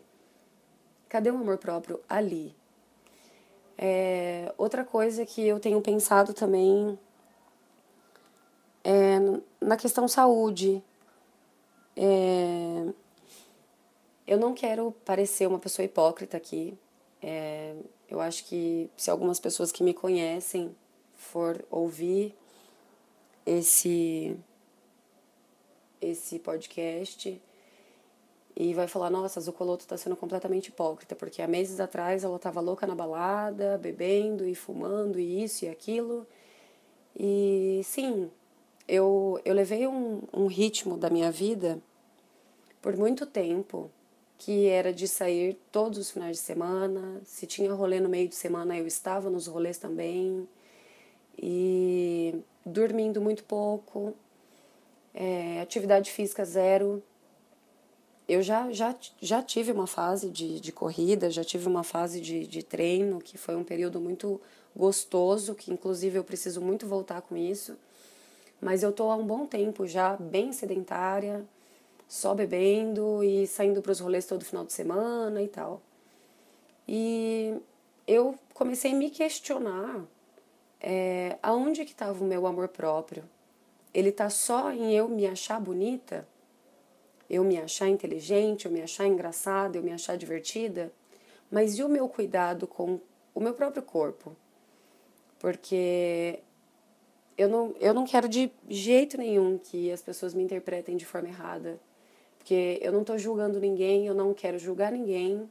Cadê 1.09 1.29
o 1.29 1.35
amor 1.35 1.57
próprio 1.57 1.99
ali? 2.07 2.55
É, 3.77 4.53
outra 4.57 4.85
coisa 4.85 5.25
que 5.25 5.45
eu 5.45 5.59
tenho 5.59 5.81
pensado 5.81 6.33
também 6.33 6.97
é 8.83 9.17
na 9.59 9.75
questão 9.75 10.07
saúde. 10.07 10.81
É, 11.97 12.87
eu 14.27 14.37
não 14.37 14.53
quero 14.53 14.91
parecer 15.05 15.47
uma 15.47 15.59
pessoa 15.59 15.85
hipócrita 15.85 16.37
aqui. 16.37 16.77
É, 17.21 17.75
eu 18.09 18.19
acho 18.19 18.45
que 18.45 18.89
se 18.97 19.09
algumas 19.09 19.39
pessoas 19.39 19.71
que 19.71 19.83
me 19.83 19.93
conhecem 19.93 20.75
for 21.15 21.63
ouvir 21.69 22.35
esse 23.45 24.37
esse 26.01 26.37
podcast 26.39 27.41
e 28.55 28.73
vai 28.73 28.87
falar, 28.87 29.09
nossa, 29.09 29.39
a 29.39 29.43
Zucoloto 29.43 29.83
está 29.83 29.97
sendo 29.97 30.15
completamente 30.15 30.67
hipócrita, 30.67 31.15
porque 31.15 31.41
há 31.41 31.47
meses 31.47 31.79
atrás 31.79 32.23
ela 32.23 32.35
estava 32.35 32.59
louca 32.59 32.85
na 32.85 32.93
balada, 32.93 33.77
bebendo 33.77 34.45
e 34.45 34.53
fumando 34.53 35.19
e 35.19 35.43
isso 35.43 35.65
e 35.65 35.69
aquilo. 35.69 36.27
E 37.17 37.81
sim, 37.83 38.29
eu, 38.87 39.39
eu 39.43 39.55
levei 39.55 39.87
um, 39.87 40.21
um 40.31 40.45
ritmo 40.45 40.97
da 40.97 41.09
minha 41.09 41.31
vida 41.31 41.81
por 42.81 42.95
muito 42.97 43.25
tempo, 43.25 43.89
que 44.37 44.67
era 44.67 44.93
de 44.93 45.07
sair 45.07 45.57
todos 45.71 45.97
os 45.97 46.11
finais 46.11 46.37
de 46.37 46.43
semana. 46.43 47.21
Se 47.25 47.45
tinha 47.45 47.73
rolê 47.73 47.99
no 47.99 48.09
meio 48.09 48.27
de 48.27 48.35
semana, 48.35 48.77
eu 48.77 48.85
estava 48.85 49.29
nos 49.29 49.47
rolês 49.47 49.77
também. 49.77 50.47
E 51.37 52.35
dormindo 52.65 53.21
muito 53.21 53.43
pouco, 53.43 54.13
é, 55.13 55.61
atividade 55.61 56.11
física 56.11 56.45
zero. 56.45 57.01
Eu 58.27 58.41
já, 58.41 58.71
já, 58.71 58.95
já 59.21 59.41
tive 59.41 59.71
uma 59.71 59.87
fase 59.87 60.29
de, 60.29 60.59
de 60.59 60.71
corrida, 60.71 61.29
já 61.29 61.43
tive 61.43 61.67
uma 61.67 61.83
fase 61.83 62.21
de, 62.21 62.47
de 62.47 62.63
treino, 62.63 63.19
que 63.19 63.37
foi 63.37 63.55
um 63.55 63.63
período 63.63 63.99
muito 63.99 64.39
gostoso, 64.75 65.53
que 65.53 65.71
inclusive 65.71 66.17
eu 66.17 66.23
preciso 66.23 66.61
muito 66.61 66.87
voltar 66.87 67.21
com 67.21 67.35
isso. 67.35 67.77
Mas 68.61 68.81
eu 68.81 68.93
tô 68.93 69.11
há 69.11 69.15
um 69.15 69.25
bom 69.25 69.45
tempo 69.45 69.85
já 69.85 70.15
bem 70.15 70.53
sedentária, 70.53 71.45
só 72.13 72.35
bebendo 72.35 73.23
e 73.23 73.47
saindo 73.47 73.81
para 73.81 73.91
os 73.91 73.99
rolês 73.99 74.27
todo 74.27 74.45
final 74.45 74.63
de 74.63 74.71
semana 74.71 75.41
e 75.41 75.47
tal. 75.47 75.81
E 76.87 77.59
eu 78.07 78.35
comecei 78.53 78.91
a 78.91 78.95
me 78.95 79.09
questionar 79.09 80.05
é, 80.79 81.39
aonde 81.41 81.83
que 81.83 81.91
estava 81.91 82.23
o 82.23 82.27
meu 82.27 82.45
amor 82.45 82.67
próprio. 82.67 83.23
Ele 83.91 84.11
tá 84.11 84.29
só 84.29 84.71
em 84.71 84.93
eu 84.93 85.09
me 85.09 85.25
achar 85.25 85.59
bonita, 85.59 86.27
eu 87.27 87.43
me 87.43 87.57
achar 87.57 87.89
inteligente, 87.89 88.67
eu 88.67 88.71
me 88.71 88.83
achar 88.83 89.07
engraçada, 89.07 89.79
eu 89.79 89.81
me 89.81 89.91
achar 89.91 90.15
divertida, 90.15 90.93
mas 91.49 91.79
e 91.79 91.83
o 91.83 91.89
meu 91.89 92.07
cuidado 92.07 92.67
com 92.67 92.99
o 93.33 93.39
meu 93.39 93.55
próprio 93.55 93.81
corpo? 93.81 94.35
Porque 95.39 96.41
eu 97.35 97.49
não, 97.49 97.75
eu 97.79 97.91
não 97.91 98.05
quero 98.05 98.29
de 98.29 98.51
jeito 98.69 99.17
nenhum 99.17 99.57
que 99.57 99.91
as 99.91 100.03
pessoas 100.03 100.35
me 100.35 100.43
interpretem 100.43 100.95
de 100.95 101.07
forma 101.07 101.27
errada. 101.27 101.79
Porque 102.43 102.77
eu 102.81 102.91
não 102.91 103.01
estou 103.01 103.17
julgando 103.17 103.57
ninguém, 103.57 104.05
eu 104.05 104.13
não 104.13 104.33
quero 104.33 104.59
julgar 104.59 104.91
ninguém. 104.91 105.49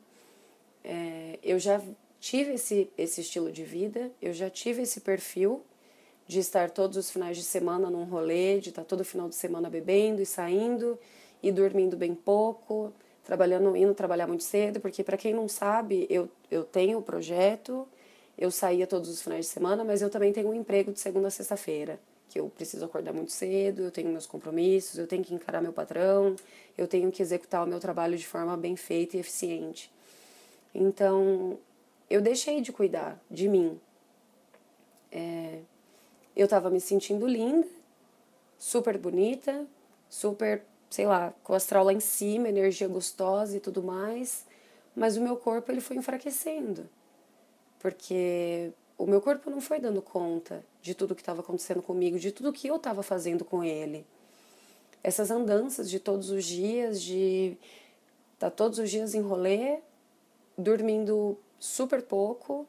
É, 0.85 1.39
eu 1.43 1.59
já 1.59 1.81
tive 2.21 2.53
esse, 2.53 2.91
esse 2.99 3.23
estilo 3.23 3.51
de 3.51 3.65
vida, 3.65 4.11
eu 4.21 4.35
já 4.35 4.51
tive 4.51 4.83
esse 4.83 5.01
perfil 5.01 5.63
de 6.27 6.39
estar 6.39 6.69
todos 6.69 6.99
os 6.99 7.11
finais 7.11 7.39
de 7.39 7.45
semana 7.45 7.89
num 7.89 8.05
rolê, 8.05 8.61
de 8.61 8.69
estar 8.69 8.85
todo 8.85 9.03
final 9.07 9.27
de 9.27 9.35
semana 9.35 9.71
bebendo 9.71 10.21
e 10.21 10.27
saindo 10.27 10.99
e 11.43 11.51
dormindo 11.51 11.97
bem 11.97 12.15
pouco, 12.15 12.93
trabalhando, 13.25 13.75
indo 13.75 13.95
trabalhar 13.95 14.27
muito 14.27 14.45
cedo, 14.45 14.79
porque 14.79 15.03
para 15.03 15.17
quem 15.17 15.33
não 15.33 15.49
sabe, 15.49 16.07
eu, 16.11 16.29
eu 16.51 16.63
tenho 16.63 16.99
o 16.99 17.03
projeto 17.03 17.89
eu 18.37 18.51
saía 18.51 18.87
todos 18.87 19.09
os 19.09 19.23
finais 19.23 19.47
de 19.47 19.53
semana, 19.53 19.85
mas 19.85 20.03
eu 20.03 20.11
também 20.11 20.33
tenho 20.33 20.49
um 20.49 20.55
emprego 20.55 20.93
de 20.93 21.01
segunda 21.01 21.29
a 21.29 21.31
sexta-feira, 21.31 22.01
que 22.33 22.41
eu 22.41 22.49
preciso 22.49 22.85
acordar 22.85 23.13
muito 23.13 23.31
cedo, 23.31 23.83
eu 23.83 23.91
tenho 23.91 24.09
meus 24.09 24.27
compromissos, 24.27 24.99
eu 24.99 25.07
tenho 25.07 25.23
que 25.23 25.35
encarar 25.35 25.61
meu 25.61 25.73
patrão, 25.73 26.35
eu 26.79 26.89
tenho 26.89 27.13
que 27.13 27.21
executar 27.21 27.63
o 27.63 27.67
meu 27.67 27.79
trabalho 27.79 28.17
de 28.17 28.27
forma 28.27 28.57
bem 28.57 28.75
feita 28.75 29.17
e 29.17 29.21
eficiente. 29.21 29.91
Então, 30.75 31.59
eu 32.09 32.23
deixei 32.23 32.63
de 32.63 32.73
cuidar 32.73 33.21
de 33.31 33.49
mim. 33.49 33.79
É, 35.11 35.61
eu 36.35 36.47
estava 36.47 36.71
me 36.71 36.81
sentindo 36.81 37.27
linda, 37.27 37.69
super 38.59 38.97
bonita, 38.97 39.67
super, 40.09 40.63
sei 40.89 41.07
lá, 41.07 41.35
com 41.45 41.53
o 41.53 41.57
astral 41.57 41.85
lá 41.85 41.93
em 41.93 42.01
cima, 42.01 42.49
energia 42.49 42.89
gostosa 42.89 43.57
e 43.57 43.61
tudo 43.61 43.83
mais, 43.83 44.47
mas 44.97 45.19
o 45.19 45.21
meu 45.21 45.37
corpo 45.37 45.71
ele 45.71 45.83
foi 45.83 45.97
enfraquecendo 45.97 46.89
porque 47.83 48.71
o 48.97 49.05
meu 49.05 49.21
corpo 49.21 49.51
não 49.51 49.61
foi 49.61 49.81
dando 49.81 50.01
conta 50.01 50.65
de 50.83 50.95
tudo 50.95 51.15
que 51.15 51.23
estava 51.23 51.41
acontecendo 51.41 51.81
comigo, 51.81 52.19
de 52.19 52.33
tudo 52.33 52.53
que 52.53 52.67
eu 52.67 52.77
estava 52.77 53.03
fazendo 53.03 53.45
com 53.45 53.63
ele. 53.63 54.05
Essas 55.03 55.31
andanças 55.31 55.89
de 55.89 56.01
todos 56.01 56.31
os 56.31 56.45
dias, 56.45 57.01
de 57.01 57.57
estar 58.35 58.51
tá 58.51 58.51
todos 58.51 58.79
os 58.81 58.91
dias 58.91 59.15
em 59.15 59.21
rolê, 59.21 59.79
dormindo 60.59 61.39
super 61.59 62.03
pouco, 62.03 62.67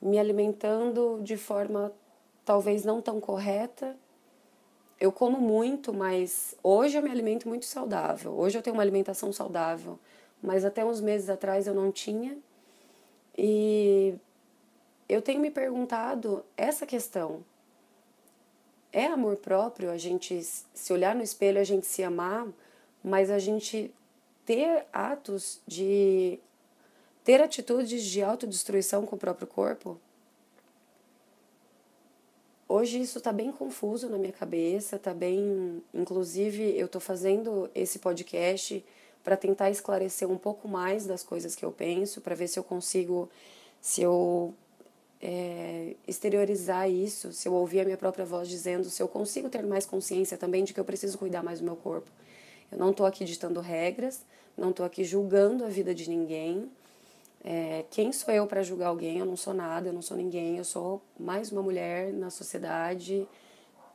me 0.00 0.18
alimentando 0.18 1.20
de 1.22 1.36
forma 1.36 1.92
talvez 2.44 2.84
não 2.84 3.02
tão 3.02 3.20
correta. 3.20 3.96
Eu 4.98 5.10
como 5.10 5.38
muito, 5.40 5.92
mas 5.92 6.54
hoje 6.62 6.96
eu 6.96 7.02
me 7.02 7.10
alimento 7.10 7.48
muito 7.48 7.66
saudável. 7.66 8.32
Hoje 8.32 8.56
eu 8.56 8.62
tenho 8.62 8.74
uma 8.74 8.82
alimentação 8.82 9.32
saudável, 9.32 9.98
mas 10.40 10.64
até 10.64 10.84
uns 10.84 11.00
meses 11.00 11.28
atrás 11.28 11.66
eu 11.66 11.74
não 11.74 11.90
tinha. 11.90 12.38
E 13.36 14.14
eu 15.08 15.22
tenho 15.22 15.40
me 15.40 15.50
perguntado 15.50 16.44
essa 16.56 16.84
questão. 16.86 17.44
É 18.92 19.06
amor 19.06 19.36
próprio 19.36 19.90
a 19.90 19.98
gente 19.98 20.42
se 20.42 20.92
olhar 20.92 21.14
no 21.14 21.22
espelho, 21.22 21.60
a 21.60 21.64
gente 21.64 21.86
se 21.86 22.02
amar, 22.02 22.46
mas 23.04 23.30
a 23.30 23.38
gente 23.38 23.94
ter 24.44 24.86
atos 24.92 25.60
de. 25.66 26.38
ter 27.24 27.40
atitudes 27.42 28.02
de 28.02 28.22
autodestruição 28.22 29.04
com 29.04 29.16
o 29.16 29.18
próprio 29.18 29.46
corpo? 29.46 30.00
Hoje 32.68 33.00
isso 33.00 33.18
está 33.18 33.32
bem 33.32 33.52
confuso 33.52 34.08
na 34.08 34.18
minha 34.18 34.32
cabeça, 34.32 34.98
tá 34.98 35.14
bem. 35.14 35.82
Inclusive, 35.94 36.76
eu 36.76 36.86
estou 36.86 37.00
fazendo 37.00 37.70
esse 37.74 38.00
podcast 38.00 38.84
para 39.22 39.36
tentar 39.36 39.70
esclarecer 39.70 40.28
um 40.28 40.38
pouco 40.38 40.66
mais 40.66 41.06
das 41.06 41.22
coisas 41.22 41.54
que 41.54 41.64
eu 41.64 41.70
penso, 41.70 42.20
para 42.20 42.34
ver 42.34 42.48
se 42.48 42.58
eu 42.58 42.64
consigo, 42.64 43.28
se 43.80 44.02
eu 44.02 44.54
é, 45.28 45.96
exteriorizar 46.06 46.88
isso, 46.88 47.32
se 47.32 47.48
eu 47.48 47.52
ouvir 47.52 47.80
a 47.80 47.84
minha 47.84 47.96
própria 47.96 48.24
voz 48.24 48.46
dizendo, 48.48 48.88
se 48.88 49.02
eu 49.02 49.08
consigo 49.08 49.48
ter 49.48 49.66
mais 49.66 49.84
consciência 49.84 50.38
também 50.38 50.62
de 50.62 50.72
que 50.72 50.78
eu 50.78 50.84
preciso 50.84 51.18
cuidar 51.18 51.42
mais 51.42 51.58
do 51.58 51.64
meu 51.64 51.74
corpo. 51.74 52.08
Eu 52.70 52.78
não 52.78 52.92
estou 52.92 53.04
aqui 53.04 53.24
ditando 53.24 53.60
regras, 53.60 54.24
não 54.56 54.70
estou 54.70 54.86
aqui 54.86 55.02
julgando 55.02 55.64
a 55.64 55.68
vida 55.68 55.92
de 55.92 56.08
ninguém. 56.08 56.70
É, 57.42 57.84
quem 57.90 58.12
sou 58.12 58.32
eu 58.32 58.46
para 58.46 58.62
julgar 58.62 58.86
alguém? 58.86 59.18
Eu 59.18 59.26
não 59.26 59.36
sou 59.36 59.52
nada, 59.52 59.88
eu 59.88 59.92
não 59.92 60.00
sou 60.00 60.16
ninguém, 60.16 60.58
eu 60.58 60.64
sou 60.64 61.02
mais 61.18 61.50
uma 61.50 61.60
mulher 61.60 62.12
na 62.12 62.30
sociedade 62.30 63.26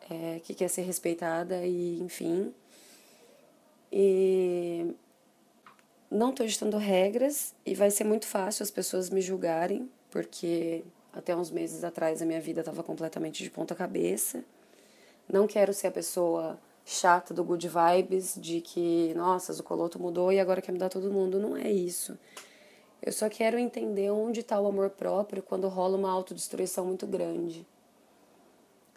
é, 0.09 0.41
que 0.43 0.53
quer 0.53 0.67
ser 0.67 0.81
respeitada 0.81 1.65
e 1.65 1.97
enfim. 2.01 2.53
E 3.89 4.93
não 6.09 6.31
estou 6.31 6.45
ditando 6.45 6.75
regras 6.75 7.55
e 7.65 7.73
vai 7.73 7.89
ser 7.89 8.03
muito 8.03 8.25
fácil 8.27 8.63
as 8.63 8.71
pessoas 8.71 9.09
me 9.09 9.21
julgarem, 9.21 9.89
porque 10.09 10.83
até 11.13 11.35
uns 11.35 11.51
meses 11.51 11.83
atrás 11.83 12.21
a 12.21 12.25
minha 12.25 12.41
vida 12.41 12.61
estava 12.61 12.83
completamente 12.83 13.43
de 13.43 13.49
ponta 13.49 13.75
cabeça. 13.75 14.43
Não 15.27 15.47
quero 15.47 15.73
ser 15.73 15.87
a 15.87 15.91
pessoa 15.91 16.59
chata 16.85 17.33
do 17.33 17.43
good 17.43 17.67
vibes, 17.67 18.35
de 18.37 18.61
que, 18.61 19.13
nossa, 19.15 19.53
o 19.53 19.63
coloto 19.63 19.99
mudou 19.99 20.31
e 20.31 20.39
agora 20.39 20.61
quer 20.61 20.71
mudar 20.71 20.89
todo 20.89 21.11
mundo. 21.11 21.39
Não 21.39 21.55
é 21.55 21.71
isso. 21.71 22.17
Eu 23.01 23.11
só 23.11 23.29
quero 23.29 23.57
entender 23.57 24.11
onde 24.11 24.41
está 24.41 24.59
o 24.59 24.67
amor 24.67 24.89
próprio 24.91 25.41
quando 25.41 25.67
rola 25.67 25.97
uma 25.97 26.11
autodestruição 26.11 26.85
muito 26.85 27.07
grande. 27.07 27.65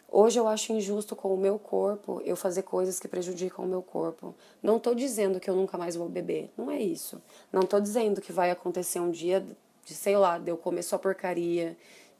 Hoje 0.07 0.39
eu 0.39 0.47
acho 0.47 0.71
injusto 0.71 1.15
com 1.15 1.33
o 1.33 1.37
meu 1.37 1.57
corpo 1.57 2.21
eu 2.23 2.35
fazer 2.35 2.61
coisas 2.61 2.99
que 2.99 3.07
prejudicam 3.07 3.65
o 3.65 3.67
meu 3.67 3.81
corpo. 3.81 4.35
Não 4.61 4.77
estou 4.77 4.93
dizendo 4.93 5.39
que 5.39 5.49
eu 5.49 5.55
nunca 5.55 5.77
mais 5.77 5.95
vou 5.95 6.07
beber, 6.07 6.51
não 6.55 6.69
é 6.69 6.79
isso. 6.79 7.21
Não 7.51 7.61
estou 7.63 7.81
dizendo 7.81 8.21
que 8.21 8.31
vai 8.31 8.51
acontecer 8.51 8.99
um 8.99 9.09
dia 9.09 9.45
de, 9.83 9.93
sei 9.93 10.15
lá, 10.15 10.37
de 10.37 10.49
eu 10.49 10.57
comer 10.57 10.83
só 10.83 10.97
porcaria, 10.97 11.75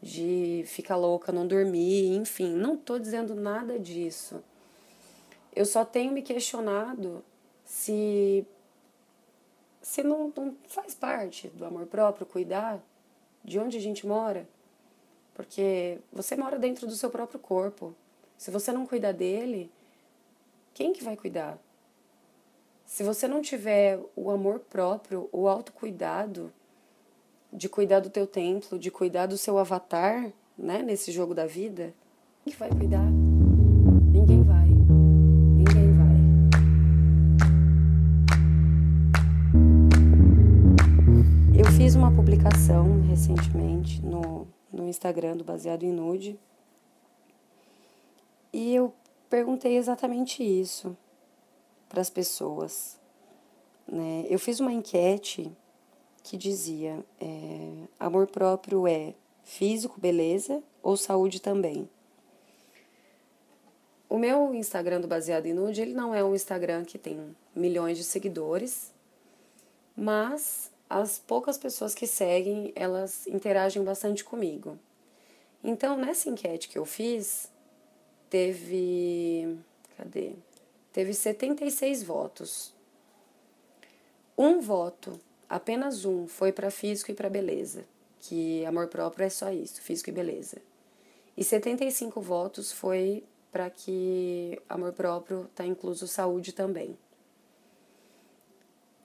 de 0.06 0.64
ficar 0.68 0.96
louca, 0.96 1.32
não 1.32 1.48
dormir, 1.48 2.16
enfim. 2.16 2.54
Não 2.54 2.76
estou 2.76 3.00
dizendo 3.00 3.34
nada 3.34 3.80
disso. 3.80 4.44
Eu 5.56 5.66
só 5.66 5.84
tenho 5.84 6.12
me 6.12 6.22
questionado 6.22 7.26
se 7.64 8.46
se 9.82 10.04
não, 10.04 10.32
não 10.36 10.56
faz 10.68 10.96
parte 10.96 11.48
do 11.50 11.66
amor 11.66 11.86
próprio 11.88 12.26
cuidar 12.26 12.80
de 13.44 13.60
onde 13.60 13.78
a 13.78 13.82
gente 13.82 14.06
mora 14.06 14.48
porque 15.36 16.00
você 16.14 16.36
mora 16.36 16.58
dentro 16.58 16.88
do 16.88 16.96
seu 16.96 17.10
próprio 17.10 17.38
corpo. 17.38 17.94
Se 18.38 18.50
você 18.50 18.72
não 18.72 18.86
cuidar 18.88 19.12
dele, 19.12 19.70
quem 20.74 20.94
que 20.94 21.04
vai 21.04 21.18
cuidar? 21.18 21.60
Se 22.86 23.04
você 23.04 23.28
não 23.28 23.42
tiver 23.42 24.00
o 24.16 24.32
amor 24.32 24.60
próprio, 24.60 25.28
o 25.34 25.48
autocuidado, 25.50 26.54
de 27.52 27.70
cuidar 27.70 28.00
do 28.00 28.10
teu 28.10 28.28
templo, 28.28 28.78
de 28.78 28.92
cuidar 28.92 29.26
do 29.28 29.38
seu 29.38 29.58
avatar, 29.58 30.32
né, 30.58 30.82
nesse 30.82 31.12
jogo 31.12 31.34
da 31.34 31.46
vida, 31.46 31.94
quem 32.44 32.54
que 32.54 32.60
vai 32.60 32.70
cuidar? 32.70 33.06
Ninguém 34.12 34.44
vai. 34.44 34.68
Ninguém 34.68 35.94
vai. 35.94 36.16
Eu 41.58 41.66
fiz 41.74 41.96
uma 41.96 42.12
publicação 42.12 43.02
recentemente 43.02 44.02
no 44.02 44.48
no 44.76 44.88
Instagram 44.88 45.38
do 45.38 45.44
Baseado 45.44 45.84
em 45.84 45.92
Nude. 45.92 46.38
E 48.52 48.76
eu 48.76 48.94
perguntei 49.30 49.78
exatamente 49.78 50.44
isso 50.44 50.96
para 51.88 52.02
as 52.02 52.10
pessoas. 52.10 53.00
Né? 53.88 54.26
Eu 54.30 54.38
fiz 54.38 54.60
uma 54.60 54.74
enquete 54.74 55.52
que 56.26 56.36
dizia: 56.36 57.06
é, 57.22 57.88
amor 58.00 58.26
próprio 58.26 58.88
é 58.88 59.14
físico, 59.44 60.02
beleza 60.02 60.62
ou 60.82 60.98
saúde 60.98 61.40
também? 61.40 61.88
O 64.10 64.18
meu 64.18 64.54
Instagram 64.54 65.02
do 65.02 65.08
Baseado 65.08 65.46
em 65.46 65.54
Nude, 65.54 65.82
ele 65.82 65.94
não 65.94 66.16
é 66.16 66.24
um 66.24 66.34
Instagram 66.34 66.84
que 66.84 66.98
tem 66.98 67.36
milhões 67.56 67.98
de 67.98 68.04
seguidores, 68.04 68.92
mas 69.96 70.72
as 70.90 71.20
poucas 71.20 71.58
pessoas 71.58 71.94
que 71.94 72.08
seguem, 72.08 72.74
elas 72.76 73.28
interagem 73.28 73.84
bastante 73.84 74.24
comigo. 74.24 74.80
Então, 75.64 75.96
nessa 75.96 76.30
enquete 76.30 76.68
que 76.68 76.78
eu 76.78 76.86
fiz, 76.86 77.52
teve. 78.30 79.58
Cadê? 79.96 80.34
Teve 80.92 81.14
76 81.14 82.02
votos. 82.04 82.74
Um 84.38 84.60
voto, 84.60 85.20
apenas 85.50 86.06
um, 86.06 86.28
foi 86.28 86.52
para 86.52 86.72
físico 86.72 87.12
e 87.12 87.14
para 87.14 87.30
beleza, 87.30 87.86
que 88.20 88.66
amor 88.66 88.88
próprio 88.88 89.26
é 89.26 89.30
só 89.30 89.52
isso, 89.52 89.82
físico 89.82 90.10
e 90.10 90.14
beleza. 90.14 90.58
E 91.38 91.44
75 91.44 92.22
votos 92.22 92.72
foi 92.72 93.24
para 93.52 93.70
que 93.70 94.62
amor 94.68 94.94
próprio 94.94 95.46
está 95.46 95.66
incluso 95.66 96.08
saúde 96.08 96.54
também. 96.54 96.98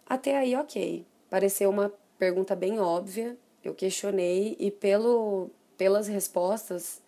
Até 0.07 0.37
aí, 0.37 0.57
ok. 0.57 1.07
Pareceu 1.29 1.71
uma 1.71 1.93
pergunta 2.19 2.57
bem 2.57 2.81
óbvia. 2.81 3.37
Eu 3.63 3.75
questionei 3.75 4.57
e 4.59 4.71
pelo, 4.71 5.51
pelas 5.77 6.09
respostas 6.09 7.01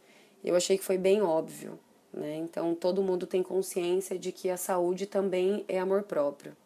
eu 0.44 0.56
achei 0.56 0.76
que 0.76 0.84
foi 0.84 0.98
bem 0.98 1.22
óbvio. 1.22 1.78
Né? 2.12 2.36
Então 2.36 2.74
todo 2.74 3.02
mundo 3.02 3.26
tem 3.26 3.42
consciência 3.42 4.18
de 4.18 4.32
que 4.32 4.50
a 4.50 4.56
saúde 4.56 5.06
também 5.06 5.64
é 5.68 5.78
amor 5.78 6.02
próprio. 6.02 6.56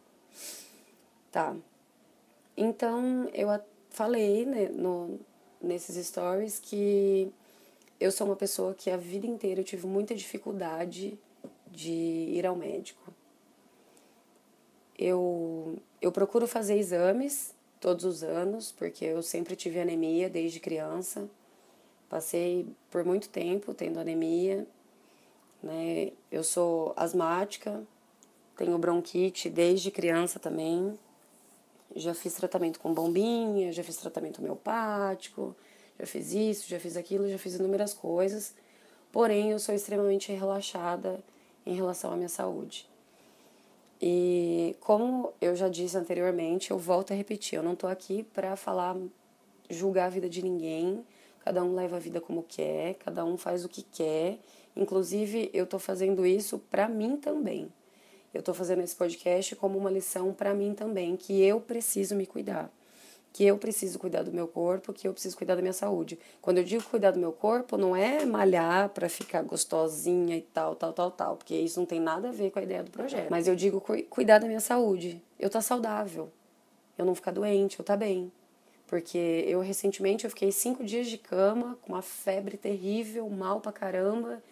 Tá. 1.31 1.55
Então 2.57 3.29
eu 3.35 3.49
falei 3.91 4.47
né, 4.47 4.69
no, 4.69 5.21
nesses 5.61 6.07
stories 6.07 6.59
que 6.59 7.31
eu 7.99 8.11
sou 8.11 8.27
uma 8.27 8.37
pessoa 8.37 8.75
que 8.75 8.91
a 8.91 8.97
vida 8.97 9.27
inteira 9.27 9.61
eu 9.61 9.65
tive 9.65 9.87
muita 9.87 10.15
dificuldade 10.15 11.19
de 11.71 11.91
ir 11.93 12.47
ao 12.47 12.57
médico. 12.57 13.13
Eu, 14.99 15.79
eu 16.01 16.11
procuro 16.11 16.47
fazer 16.47 16.79
exames 16.79 17.55
todos 17.81 18.05
os 18.05 18.23
anos, 18.23 18.73
porque 18.73 19.05
eu 19.05 19.23
sempre 19.23 19.55
tive 19.55 19.79
anemia 19.79 20.29
desde 20.31 20.59
criança. 20.59 21.29
Passei 22.09 22.67
por 22.91 23.05
muito 23.05 23.29
tempo 23.29 23.75
tendo 23.75 24.01
anemia. 24.01 24.67
Né? 25.63 26.13
Eu 26.31 26.43
sou 26.43 26.95
asmática, 26.97 27.83
tenho 28.57 28.79
bronquite 28.79 29.51
desde 29.51 29.91
criança 29.91 30.39
também. 30.39 30.99
Já 31.97 32.15
fiz 32.15 32.35
tratamento 32.35 32.79
com 32.79 32.93
bombinha, 32.93 33.73
já 33.73 33.83
fiz 33.83 33.97
tratamento 33.97 34.39
homeopático, 34.39 35.57
já 35.99 36.07
fiz 36.07 36.33
isso, 36.33 36.69
já 36.69 36.79
fiz 36.79 36.97
aquilo, 36.97 37.29
já 37.29 37.39
fiz 37.39 37.55
inúmeras 37.55 37.95
coisas. 37.95 38.55
Porém, 39.11 39.51
eu 39.51 39.59
sou 39.59 39.75
extremamente 39.75 40.31
relaxada 40.33 41.19
em 41.65 41.75
relação 41.75 42.13
à 42.13 42.17
minha 42.17 42.29
saúde. 42.29 42.89
E 44.01 44.77
como 44.81 45.33
eu 45.41 45.57
já 45.57 45.69
disse 45.69 45.97
anteriormente, 45.97 46.71
eu 46.71 46.79
volto 46.79 47.13
a 47.13 47.17
repetir, 47.17 47.57
eu 47.57 47.63
não 47.63 47.73
estou 47.73 47.89
aqui 47.89 48.23
para 48.23 48.55
falar, 48.57 48.95
julgar 49.71 50.07
a 50.07 50.11
vida 50.11 50.29
de 50.29 50.43
ninguém. 50.43 51.05
Cada 51.41 51.65
um 51.65 51.75
leva 51.75 51.97
a 51.97 51.99
vida 51.99 52.21
como 52.21 52.43
quer, 52.43 52.95
cada 52.95 53.25
um 53.25 53.37
faz 53.37 53.65
o 53.65 53.69
que 53.69 53.83
quer. 53.83 54.39
Inclusive, 54.77 55.51
eu 55.55 55.65
estou 55.65 55.81
fazendo 55.81 56.27
isso 56.27 56.59
para 56.59 56.89
mim 56.89 57.17
também. 57.17 57.73
Eu 58.37 58.41
estou 58.41 58.55
fazendo 58.55 58.83
esse 58.83 58.95
podcast 58.95 59.57
como 59.57 59.79
uma 59.79 59.91
lição 59.91 60.33
para 60.33 60.53
mim 60.55 60.75
também, 60.75 61.17
que 61.17 61.43
eu 61.43 61.61
preciso 61.61 62.15
me 62.15 62.27
cuidar 62.27 62.71
que 63.37 63.45
eu 63.45 63.59
preciso 63.59 63.99
cuidar 63.99 64.23
do 64.23 64.33
meu 64.33 64.49
corpo, 64.49 64.95
que 64.95 65.07
eu 65.07 65.13
preciso 65.13 65.37
cuidar 65.37 65.57
da 65.57 65.61
minha 65.61 65.75
saúde. 65.75 66.19
Quando 66.41 66.57
eu 66.57 66.65
digo 66.65 66.83
cuidar 66.85 67.11
do 67.11 67.19
meu 67.19 67.33
corpo, 67.33 67.77
não 67.77 67.95
é 67.95 68.25
malhar 68.25 68.89
para 68.89 69.11
ficar 69.11 69.43
gostosinha 69.43 70.39
e 70.39 70.41
tal, 70.41 70.75
tal, 70.75 70.91
tal, 70.95 71.11
tal, 71.11 71.37
porque 71.37 71.55
isso 71.55 71.79
não 71.79 71.85
tem 71.85 72.01
nada 72.01 72.31
a 72.31 72.33
ver 72.33 72.51
com 72.51 72.59
a 72.59 72.63
ideia 72.63 72.83
do 72.83 72.91
projeto. 72.91 73.29
Mas 73.31 73.47
eu 73.47 73.55
digo 73.55 73.79
cuidar 74.09 74.39
da 74.39 74.47
minha 74.47 74.59
saúde. 74.59 75.21
Eu 75.39 75.51
tá 75.51 75.61
saudável, 75.61 76.31
eu 76.97 77.05
não 77.05 77.15
ficar 77.15 77.31
doente, 77.31 77.79
eu 77.79 77.85
tá 77.85 77.95
bem. 77.95 78.33
Porque 78.87 79.45
eu 79.47 79.61
recentemente 79.61 80.25
eu 80.25 80.31
fiquei 80.31 80.51
cinco 80.51 80.83
dias 80.83 81.07
de 81.07 81.19
cama 81.19 81.77
com 81.83 81.93
uma 81.93 82.01
febre 82.01 82.57
terrível, 82.57 83.29
mal 83.29 83.61
pra 83.61 83.71
caramba, 83.71 84.43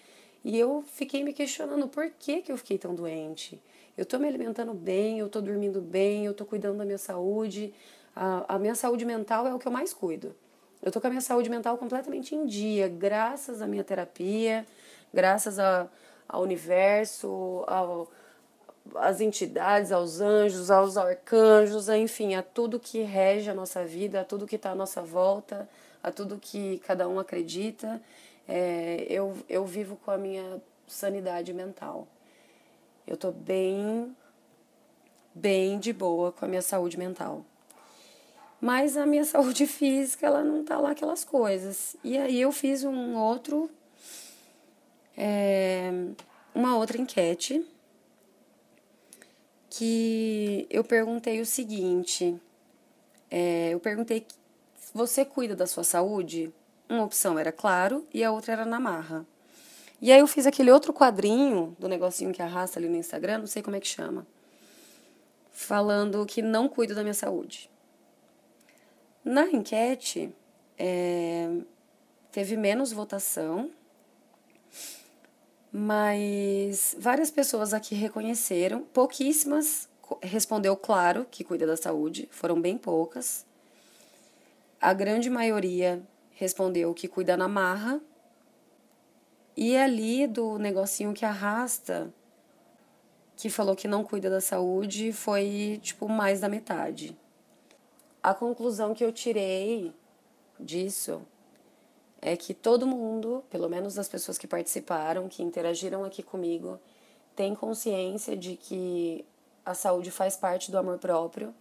e 0.45 0.59
eu 0.59 0.85
fiquei 0.87 1.25
me 1.25 1.33
questionando 1.33 1.89
por 1.89 2.11
que, 2.11 2.43
que 2.43 2.53
eu 2.53 2.57
fiquei 2.59 2.77
tão 2.77 2.95
doente. 2.95 3.61
Eu 3.97 4.05
tô 4.05 4.19
me 4.19 4.29
alimentando 4.29 4.75
bem, 4.75 5.19
eu 5.19 5.29
tô 5.29 5.41
dormindo 5.41 5.81
bem, 5.81 6.27
eu 6.27 6.35
tô 6.35 6.45
cuidando 6.45 6.79
da 6.79 6.85
minha 6.85 6.99
saúde, 6.99 7.73
a, 8.15 8.57
a 8.57 8.59
minha 8.59 8.75
saúde 8.75 9.05
mental 9.05 9.47
é 9.47 9.55
o 9.55 9.59
que 9.59 9.67
eu 9.67 9.73
mais 9.73 9.95
cuido. 9.95 10.35
Eu 10.83 10.93
tô 10.93 11.01
com 11.01 11.07
a 11.07 11.11
minha 11.11 11.23
saúde 11.23 11.49
mental 11.49 11.79
completamente 11.79 12.35
em 12.35 12.45
dia, 12.45 12.89
graças 12.89 13.63
à 13.63 13.67
minha 13.67 13.83
terapia, 13.83 14.67
graças 15.15 15.59
a, 15.59 15.89
ao 16.29 16.43
universo, 16.43 17.65
ao, 17.67 18.11
às 18.97 19.23
entidades, 19.23 19.93
aos 19.93 20.21
anjos, 20.21 20.71
aos 20.71 20.99
arcanjos, 20.99 21.89
enfim, 21.89 22.35
a 22.35 22.43
tudo 22.43 22.79
que 22.79 23.01
rege 23.01 23.49
a 23.49 23.55
nossa 23.55 23.83
vida, 23.83 24.21
a 24.21 24.25
tudo 24.25 24.47
que 24.47 24.57
está 24.57 24.73
à 24.73 24.75
nossa 24.75 25.01
volta, 25.01 25.67
a 26.03 26.11
tudo 26.11 26.39
que 26.39 26.79
cada 26.87 27.09
um 27.09 27.19
acredita. 27.19 28.03
É, 28.47 29.07
eu, 29.09 29.37
eu 29.49 29.65
vivo 29.65 29.97
com 29.97 30.11
a 30.11 30.19
minha 30.19 30.61
sanidade 30.87 31.53
mental. 31.53 32.07
Eu 33.07 33.17
tô 33.17 33.31
bem, 33.31 34.15
bem 35.35 35.79
de 35.79 35.93
boa 35.93 36.33
com 36.33 36.45
a 36.45 36.49
minha 36.49 36.63
saúde 36.63 36.99
mental. 36.99 37.45
Mas 38.61 38.97
a 38.97 39.05
minha 39.05 39.25
saúde 39.27 39.67
física, 39.67 40.27
ela 40.27 40.43
não 40.43 40.65
tá 40.65 40.79
lá 40.79 40.91
aquelas 40.91 41.25
coisas. 41.25 41.97
E 42.03 42.17
aí 42.17 42.41
eu 42.41 42.53
fiz 42.53 42.85
um 42.85 43.17
outro. 43.17 43.71
É, 45.17 45.91
uma 46.55 46.77
outra 46.77 47.01
enquete 47.01 47.65
que 49.71 50.67
eu 50.71 50.85
perguntei 50.85 51.41
o 51.41 51.47
seguinte: 51.47 52.41
é, 53.31 53.71
eu 53.71 53.81
perguntei, 53.81 54.27
você 54.93 55.25
cuida 55.25 55.57
da 55.57 55.67
sua 55.67 55.85
saúde? 55.85 56.53
Uma 56.89 57.05
opção 57.05 57.39
era 57.39 57.51
claro 57.51 58.07
e 58.13 58.23
a 58.23 58.31
outra 58.31 58.53
era 58.53 58.65
na 58.65 58.79
marra. 58.79 59.27
E 60.01 60.13
aí 60.13 60.21
eu 60.21 60.27
fiz 60.27 60.47
aquele 60.47 60.71
outro 60.71 60.93
quadrinho 60.93 61.75
do 61.79 61.89
negocinho 61.89 62.33
que 62.33 62.43
arrasta 62.43 62.79
ali 62.79 62.89
no 62.89 62.97
Instagram, 62.97 63.39
não 63.39 63.47
sei 63.47 63.63
como 63.63 63.77
é 63.77 63.81
que 63.81 63.87
chama, 63.87 64.27
falando 65.51 66.27
que 66.27 66.43
não 66.43 66.69
cuido 66.69 66.95
da 66.95 67.03
minha 67.03 67.15
saúde. 67.15 67.71
Na 69.25 69.47
enquete, 69.51 70.35
é, 70.77 71.49
teve 72.31 72.57
menos 72.57 72.93
votação, 72.93 73.71
mas 75.73 76.95
várias 76.99 77.31
pessoas 77.31 77.73
aqui 77.73 77.95
reconheceram, 77.95 78.83
pouquíssimas 78.83 79.89
respondeu 80.23 80.77
claro 80.77 81.27
que 81.31 81.43
cuida 81.43 81.67
da 81.67 81.77
saúde, 81.77 82.29
foram 82.31 82.61
bem 82.61 82.77
poucas. 82.77 83.47
A 84.81 84.93
grande 84.93 85.31
maioria 85.31 86.03
respondeu 86.35 86.93
que 86.93 87.09
cuida 87.09 87.37
na 87.37 87.49
marra. 87.49 88.01
E 89.57 89.77
ali 89.77 90.27
do 90.27 90.59
negocinho 90.59 91.15
que 91.15 91.25
arrasta, 91.25 92.13
que 93.37 93.49
falou 93.49 93.77
que 93.77 93.89
não 93.89 94.05
cuida 94.05 94.29
da 94.29 94.41
saúde, 94.41 95.13
foi 95.13 95.79
tipo 95.83 96.09
mais 96.09 96.41
da 96.41 96.49
metade. 96.49 97.17
A 98.23 98.35
conclusão 98.35 98.95
que 98.95 99.05
eu 99.05 99.13
tirei 99.13 99.95
disso 100.59 101.23
é 102.21 102.37
que 102.37 102.55
todo 102.55 102.87
mundo, 102.87 103.45
pelo 103.51 103.69
menos 103.69 103.99
as 103.99 104.09
pessoas 104.09 104.39
que 104.39 104.47
participaram, 104.47 105.29
que 105.29 105.43
interagiram 105.43 106.05
aqui 106.05 106.23
comigo, 106.23 106.81
tem 107.37 107.55
consciência 107.55 108.37
de 108.37 108.57
que 108.57 109.25
a 109.65 109.75
saúde 109.75 110.11
faz 110.11 110.37
parte 110.37 110.71
do 110.71 110.79
amor 110.79 110.99
próprio, 110.99 111.55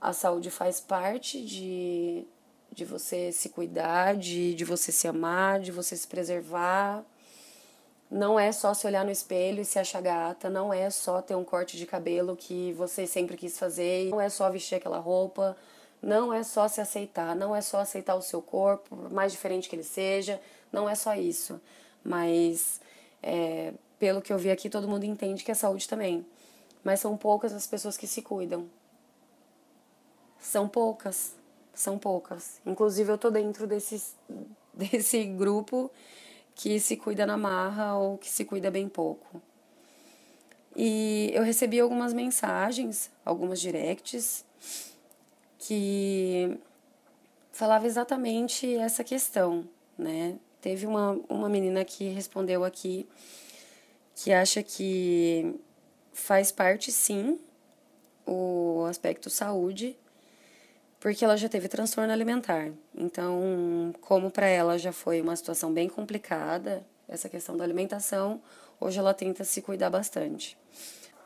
a 0.00 0.12
saúde 0.12 0.50
faz 0.50 0.80
parte 0.80 1.44
de, 1.44 2.24
de 2.72 2.84
você 2.84 3.32
se 3.32 3.48
cuidar, 3.48 4.16
de, 4.16 4.54
de 4.54 4.64
você 4.64 4.92
se 4.92 5.08
amar, 5.08 5.60
de 5.60 5.72
você 5.72 5.96
se 5.96 6.06
preservar. 6.06 7.04
Não 8.10 8.38
é 8.38 8.52
só 8.52 8.72
se 8.72 8.86
olhar 8.86 9.04
no 9.04 9.10
espelho 9.10 9.60
e 9.60 9.64
se 9.64 9.78
achar 9.78 10.00
gata, 10.00 10.48
não 10.48 10.72
é 10.72 10.88
só 10.88 11.20
ter 11.20 11.34
um 11.34 11.44
corte 11.44 11.76
de 11.76 11.84
cabelo 11.84 12.36
que 12.36 12.72
você 12.72 13.06
sempre 13.06 13.36
quis 13.36 13.58
fazer, 13.58 14.08
não 14.08 14.20
é 14.20 14.30
só 14.30 14.48
vestir 14.50 14.76
aquela 14.76 14.98
roupa, 14.98 15.56
não 16.00 16.32
é 16.32 16.42
só 16.42 16.68
se 16.68 16.80
aceitar, 16.80 17.36
não 17.36 17.54
é 17.54 17.60
só 17.60 17.80
aceitar 17.80 18.14
o 18.14 18.22
seu 18.22 18.40
corpo, 18.40 18.96
por 18.96 19.10
mais 19.10 19.32
diferente 19.32 19.68
que 19.68 19.76
ele 19.76 19.82
seja, 19.82 20.40
não 20.72 20.88
é 20.88 20.94
só 20.94 21.14
isso. 21.14 21.60
Mas, 22.02 22.80
é, 23.22 23.74
pelo 23.98 24.22
que 24.22 24.32
eu 24.32 24.38
vi 24.38 24.50
aqui, 24.50 24.70
todo 24.70 24.88
mundo 24.88 25.04
entende 25.04 25.44
que 25.44 25.50
é 25.50 25.54
saúde 25.54 25.88
também. 25.88 26.24
Mas 26.82 27.00
são 27.00 27.16
poucas 27.16 27.52
as 27.52 27.66
pessoas 27.66 27.96
que 27.96 28.06
se 28.06 28.22
cuidam. 28.22 28.68
São 30.40 30.68
poucas, 30.68 31.34
são 31.80 31.98
poucas. 31.98 32.60
Inclusive, 32.66 33.12
eu 33.12 33.18
tô 33.18 33.30
dentro 33.30 33.66
desses, 33.66 34.16
desse 34.74 35.24
grupo 35.24 35.90
que 36.54 36.80
se 36.80 36.96
cuida 36.96 37.24
na 37.24 37.36
marra 37.36 37.96
ou 37.96 38.18
que 38.18 38.28
se 38.28 38.44
cuida 38.44 38.70
bem 38.70 38.88
pouco. 38.88 39.40
E 40.74 41.30
eu 41.32 41.42
recebi 41.42 41.78
algumas 41.80 42.12
mensagens, 42.12 43.10
algumas 43.24 43.60
directs, 43.60 44.44
que 45.58 46.58
falava 47.52 47.86
exatamente 47.86 48.76
essa 48.76 49.02
questão, 49.02 49.68
né? 49.96 50.38
Teve 50.60 50.86
uma, 50.86 51.18
uma 51.28 51.48
menina 51.48 51.84
que 51.84 52.08
respondeu 52.08 52.64
aqui 52.64 53.08
que 54.14 54.32
acha 54.32 54.64
que 54.64 55.54
faz 56.12 56.50
parte 56.50 56.90
sim 56.90 57.38
o 58.26 58.84
aspecto 58.88 59.30
saúde, 59.30 59.96
porque 61.00 61.24
ela 61.24 61.36
já 61.36 61.48
teve 61.48 61.68
transtorno 61.68 62.12
alimentar. 62.12 62.70
Então, 62.94 63.92
como 64.00 64.30
para 64.30 64.46
ela 64.46 64.78
já 64.78 64.92
foi 64.92 65.20
uma 65.20 65.36
situação 65.36 65.72
bem 65.72 65.88
complicada, 65.88 66.84
essa 67.08 67.28
questão 67.28 67.56
da 67.56 67.64
alimentação, 67.64 68.40
hoje 68.80 68.98
ela 68.98 69.14
tenta 69.14 69.44
se 69.44 69.62
cuidar 69.62 69.90
bastante. 69.90 70.58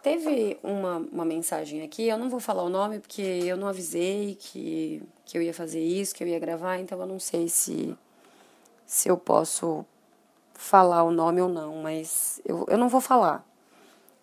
Teve 0.03 0.59
uma, 0.63 0.99
uma 1.13 1.25
mensagem 1.25 1.83
aqui, 1.83 2.09
eu 2.09 2.19
não 2.19 2.29
vou 2.29 2.41
falar 2.41 2.65
o 2.65 2.69
nome 2.69 2.99
porque 2.99 3.23
eu 3.23 3.57
não 3.57 3.69
avisei 3.69 4.35
que, 4.35 5.03
que 5.25 5.39
eu 5.39 5.43
ia 5.43 5.55
fazer 5.55 5.81
isso, 5.81 6.15
que 6.15 6.25
eu 6.25 6.29
ia 6.29 6.39
gravar, 6.39 6.79
então 6.79 7.01
eu 7.01 7.07
não 7.07 7.21
sei 7.21 7.49
se, 7.49 7.97
se 8.85 9.09
eu 9.09 9.17
posso 9.17 9.87
falar 10.55 11.05
o 11.05 11.13
nome 11.13 11.41
ou 11.41 11.49
não, 11.49 11.77
mas 11.77 12.41
eu, 12.45 12.67
eu 12.69 12.77
não 12.77 12.89
vou 12.89 13.01
falar. 13.01 13.47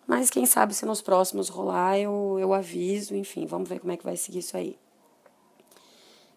Mas 0.06 0.28
quem 0.28 0.44
sabe 0.44 0.74
se 0.74 0.84
nos 0.84 1.00
próximos 1.00 1.48
rolar 1.48 1.98
eu, 1.98 2.36
eu 2.38 2.52
aviso, 2.52 3.14
enfim, 3.14 3.46
vamos 3.46 3.68
ver 3.68 3.80
como 3.80 3.92
é 3.92 3.96
que 3.96 4.04
vai 4.04 4.16
seguir 4.16 4.40
isso 4.40 4.56
aí. 4.56 4.78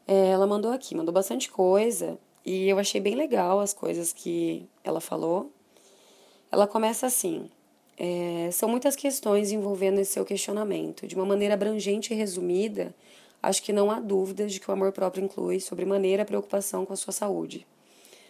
É, 0.08 0.30
ela 0.30 0.46
mandou 0.46 0.72
aqui, 0.72 0.96
mandou 0.96 1.14
bastante 1.14 1.50
coisa 1.50 2.18
e 2.46 2.68
eu 2.68 2.78
achei 2.78 3.00
bem 3.00 3.16
legal 3.16 3.60
as 3.60 3.74
coisas 3.74 4.12
que 4.12 4.68
ela 4.84 5.00
falou. 5.00 5.52
Ela 6.52 6.68
começa 6.68 7.08
assim: 7.08 7.50
é, 7.98 8.50
são 8.52 8.68
muitas 8.68 8.96
questões 8.96 9.52
envolvendo 9.52 10.00
esse 10.00 10.14
seu 10.14 10.26
questionamento. 10.26 11.08
De 11.08 11.16
uma 11.16 11.26
maneira 11.26 11.54
abrangente 11.54 12.14
e 12.14 12.18
resumida, 12.18 12.94
acho 13.42 13.64
que 13.64 13.74
não 13.74 13.90
há 13.90 14.00
dúvidas 14.00 14.52
de 14.52 14.60
que 14.60 14.70
o 14.70 14.74
amor 14.74 14.92
próprio 14.92 15.24
inclui, 15.24 15.60
sobremaneira, 15.60 16.26
preocupação 16.26 16.86
com 16.86 16.94
a 16.94 16.98
sua 16.98 17.14
saúde. 17.14 17.66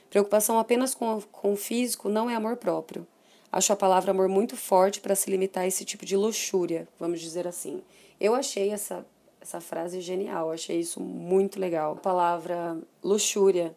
Preocupação 0.10 0.60
apenas 0.60 0.94
com, 0.94 1.22
com 1.32 1.54
o 1.54 1.56
físico 1.56 2.08
não 2.08 2.30
é 2.30 2.36
amor 2.36 2.58
próprio. 2.58 3.08
Acho 3.52 3.74
a 3.74 3.76
palavra 3.76 4.12
amor 4.12 4.28
muito 4.28 4.58
forte 4.58 5.00
para 5.00 5.16
se 5.16 5.30
limitar 5.30 5.64
a 5.64 5.68
esse 5.68 5.86
tipo 5.86 6.06
de 6.06 6.16
luxúria, 6.16 6.88
vamos 7.00 7.20
dizer 7.20 7.48
assim. 7.48 7.82
Eu 8.20 8.34
achei 8.36 8.72
essa, 8.72 9.06
essa 9.44 9.60
frase 9.60 10.00
genial, 10.00 10.52
achei 10.52 10.80
isso 10.80 11.02
muito 11.02 11.60
legal. 11.60 11.94
A 11.94 11.98
palavra 11.98 12.82
luxúria, 13.04 13.76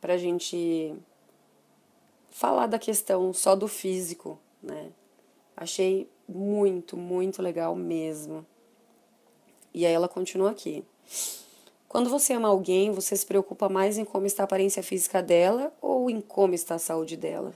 para 0.00 0.18
gente 0.18 0.92
falar 2.30 2.66
da 2.66 2.80
questão 2.80 3.32
só 3.32 3.54
do 3.54 3.68
físico, 3.68 4.40
né? 4.60 4.90
Achei 5.56 6.10
muito, 6.28 6.96
muito 6.96 7.40
legal 7.40 7.76
mesmo. 7.76 8.44
E 9.72 9.86
aí 9.86 9.92
ela 9.92 10.08
continua 10.08 10.50
aqui. 10.50 10.84
Quando 11.88 12.10
você 12.10 12.32
ama 12.32 12.48
alguém, 12.48 12.90
você 12.90 13.16
se 13.16 13.24
preocupa 13.24 13.68
mais 13.68 13.98
em 13.98 14.04
como 14.04 14.26
está 14.26 14.42
a 14.42 14.44
aparência 14.44 14.82
física 14.82 15.22
dela 15.22 15.72
ou 15.80 16.10
em 16.10 16.20
como 16.20 16.54
está 16.54 16.74
a 16.74 16.80
saúde 16.80 17.16
dela? 17.16 17.54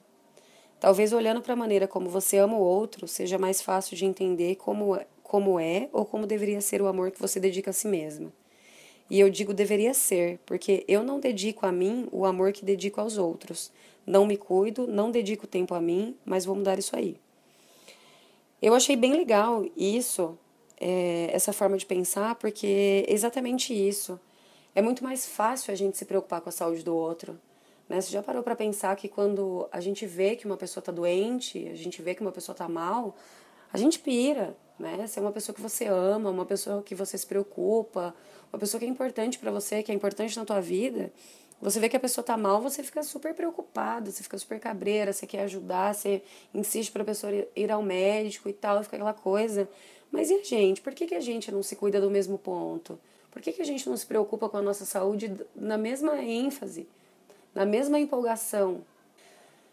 Talvez 0.78 1.12
olhando 1.12 1.42
para 1.42 1.54
a 1.54 1.56
maneira 1.56 1.88
como 1.88 2.08
você 2.08 2.38
ama 2.38 2.56
o 2.56 2.60
outro 2.60 3.08
seja 3.08 3.36
mais 3.36 3.60
fácil 3.60 3.96
de 3.96 4.04
entender 4.04 4.54
como, 4.54 4.96
como 5.26 5.58
é 5.58 5.88
ou 5.92 6.04
como 6.04 6.26
deveria 6.26 6.60
ser 6.60 6.80
o 6.80 6.86
amor 6.86 7.10
que 7.10 7.20
você 7.20 7.40
dedica 7.40 7.70
a 7.70 7.72
si 7.72 7.88
mesma. 7.88 8.32
E 9.10 9.18
eu 9.18 9.28
digo 9.28 9.52
deveria 9.52 9.92
ser, 9.92 10.38
porque 10.46 10.84
eu 10.86 11.02
não 11.02 11.18
dedico 11.18 11.66
a 11.66 11.72
mim 11.72 12.08
o 12.12 12.24
amor 12.24 12.52
que 12.52 12.64
dedico 12.64 13.00
aos 13.00 13.18
outros. 13.18 13.72
Não 14.06 14.24
me 14.24 14.36
cuido, 14.36 14.86
não 14.86 15.10
dedico 15.10 15.46
tempo 15.46 15.74
a 15.74 15.80
mim, 15.80 16.16
mas 16.24 16.44
vou 16.44 16.54
mudar 16.54 16.78
isso 16.78 16.94
aí. 16.94 17.16
Eu 18.62 18.72
achei 18.72 18.96
bem 18.96 19.12
legal 19.14 19.64
isso, 19.76 20.38
é, 20.80 21.28
essa 21.32 21.52
forma 21.52 21.76
de 21.76 21.86
pensar, 21.86 22.36
porque 22.36 23.04
é 23.08 23.12
exatamente 23.12 23.74
isso. 23.74 24.18
É 24.74 24.82
muito 24.82 25.02
mais 25.02 25.26
fácil 25.26 25.72
a 25.72 25.76
gente 25.76 25.96
se 25.98 26.04
preocupar 26.04 26.40
com 26.40 26.48
a 26.48 26.52
saúde 26.52 26.84
do 26.84 26.94
outro. 26.94 27.38
Né? 27.88 28.00
Você 28.00 28.12
já 28.12 28.22
parou 28.22 28.42
para 28.42 28.54
pensar 28.54 28.94
que 28.94 29.08
quando 29.08 29.68
a 29.72 29.80
gente 29.80 30.06
vê 30.06 30.36
que 30.36 30.46
uma 30.46 30.56
pessoa 30.56 30.82
está 30.82 30.92
doente, 30.92 31.68
a 31.68 31.74
gente 31.74 32.00
vê 32.00 32.14
que 32.14 32.22
uma 32.22 32.32
pessoa 32.32 32.54
está 32.54 32.68
mal, 32.68 33.14
a 33.72 33.78
gente 33.78 33.98
pira, 33.98 34.56
né? 34.78 35.06
Se 35.06 35.18
é 35.18 35.22
uma 35.22 35.32
pessoa 35.32 35.54
que 35.54 35.60
você 35.60 35.86
ama, 35.86 36.30
uma 36.30 36.46
pessoa 36.46 36.82
que 36.82 36.94
você 36.94 37.16
se 37.16 37.26
preocupa, 37.26 38.14
uma 38.52 38.58
pessoa 38.58 38.78
que 38.78 38.86
é 38.86 38.88
importante 38.88 39.38
para 39.38 39.50
você, 39.50 39.82
que 39.82 39.90
é 39.90 39.94
importante 39.94 40.36
na 40.36 40.44
tua 40.44 40.60
vida, 40.60 41.12
você 41.60 41.80
vê 41.80 41.88
que 41.88 41.96
a 41.96 42.00
pessoa 42.00 42.24
tá 42.24 42.36
mal, 42.36 42.60
você 42.60 42.82
fica 42.82 43.02
super 43.02 43.34
preocupado, 43.34 44.10
você 44.10 44.22
fica 44.22 44.36
super 44.36 44.60
cabreira, 44.60 45.12
você 45.12 45.26
quer 45.26 45.42
ajudar, 45.44 45.94
você 45.94 46.22
insiste 46.52 46.92
para 46.92 47.02
a 47.02 47.04
pessoa 47.06 47.32
ir 47.54 47.72
ao 47.72 47.82
médico 47.82 48.48
e 48.48 48.52
tal, 48.52 48.82
fica 48.82 48.96
aquela 48.96 49.14
coisa. 49.14 49.68
Mas 50.10 50.30
e 50.30 50.34
a 50.34 50.44
gente? 50.44 50.80
Por 50.80 50.94
que, 50.94 51.06
que 51.06 51.14
a 51.14 51.20
gente 51.20 51.50
não 51.50 51.62
se 51.62 51.74
cuida 51.74 52.00
do 52.00 52.10
mesmo 52.10 52.36
ponto? 52.38 52.98
Por 53.30 53.40
que, 53.40 53.52
que 53.52 53.62
a 53.62 53.66
gente 53.66 53.88
não 53.88 53.96
se 53.96 54.06
preocupa 54.06 54.48
com 54.48 54.56
a 54.58 54.62
nossa 54.62 54.84
saúde 54.84 55.34
na 55.54 55.78
mesma 55.78 56.22
ênfase? 56.22 56.86
na 57.56 57.64
mesma 57.64 57.98
empolgação 57.98 58.82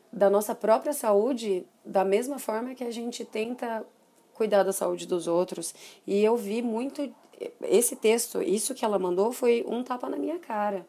da 0.09 0.29
nossa 0.29 0.55
própria 0.55 0.93
saúde, 0.93 1.65
da 1.85 2.05
mesma 2.05 2.39
forma 2.39 2.75
que 2.75 2.83
a 2.83 2.91
gente 2.91 3.25
tenta 3.25 3.85
cuidar 4.33 4.63
da 4.63 4.73
saúde 4.73 5.05
dos 5.05 5.27
outros. 5.27 5.73
E 6.05 6.23
eu 6.23 6.35
vi 6.35 6.61
muito 6.61 7.13
esse 7.61 7.95
texto, 7.95 8.41
isso 8.41 8.73
que 8.73 8.85
ela 8.85 8.99
mandou 8.99 9.31
foi 9.31 9.65
um 9.67 9.83
tapa 9.83 10.09
na 10.09 10.17
minha 10.17 10.39
cara. 10.39 10.85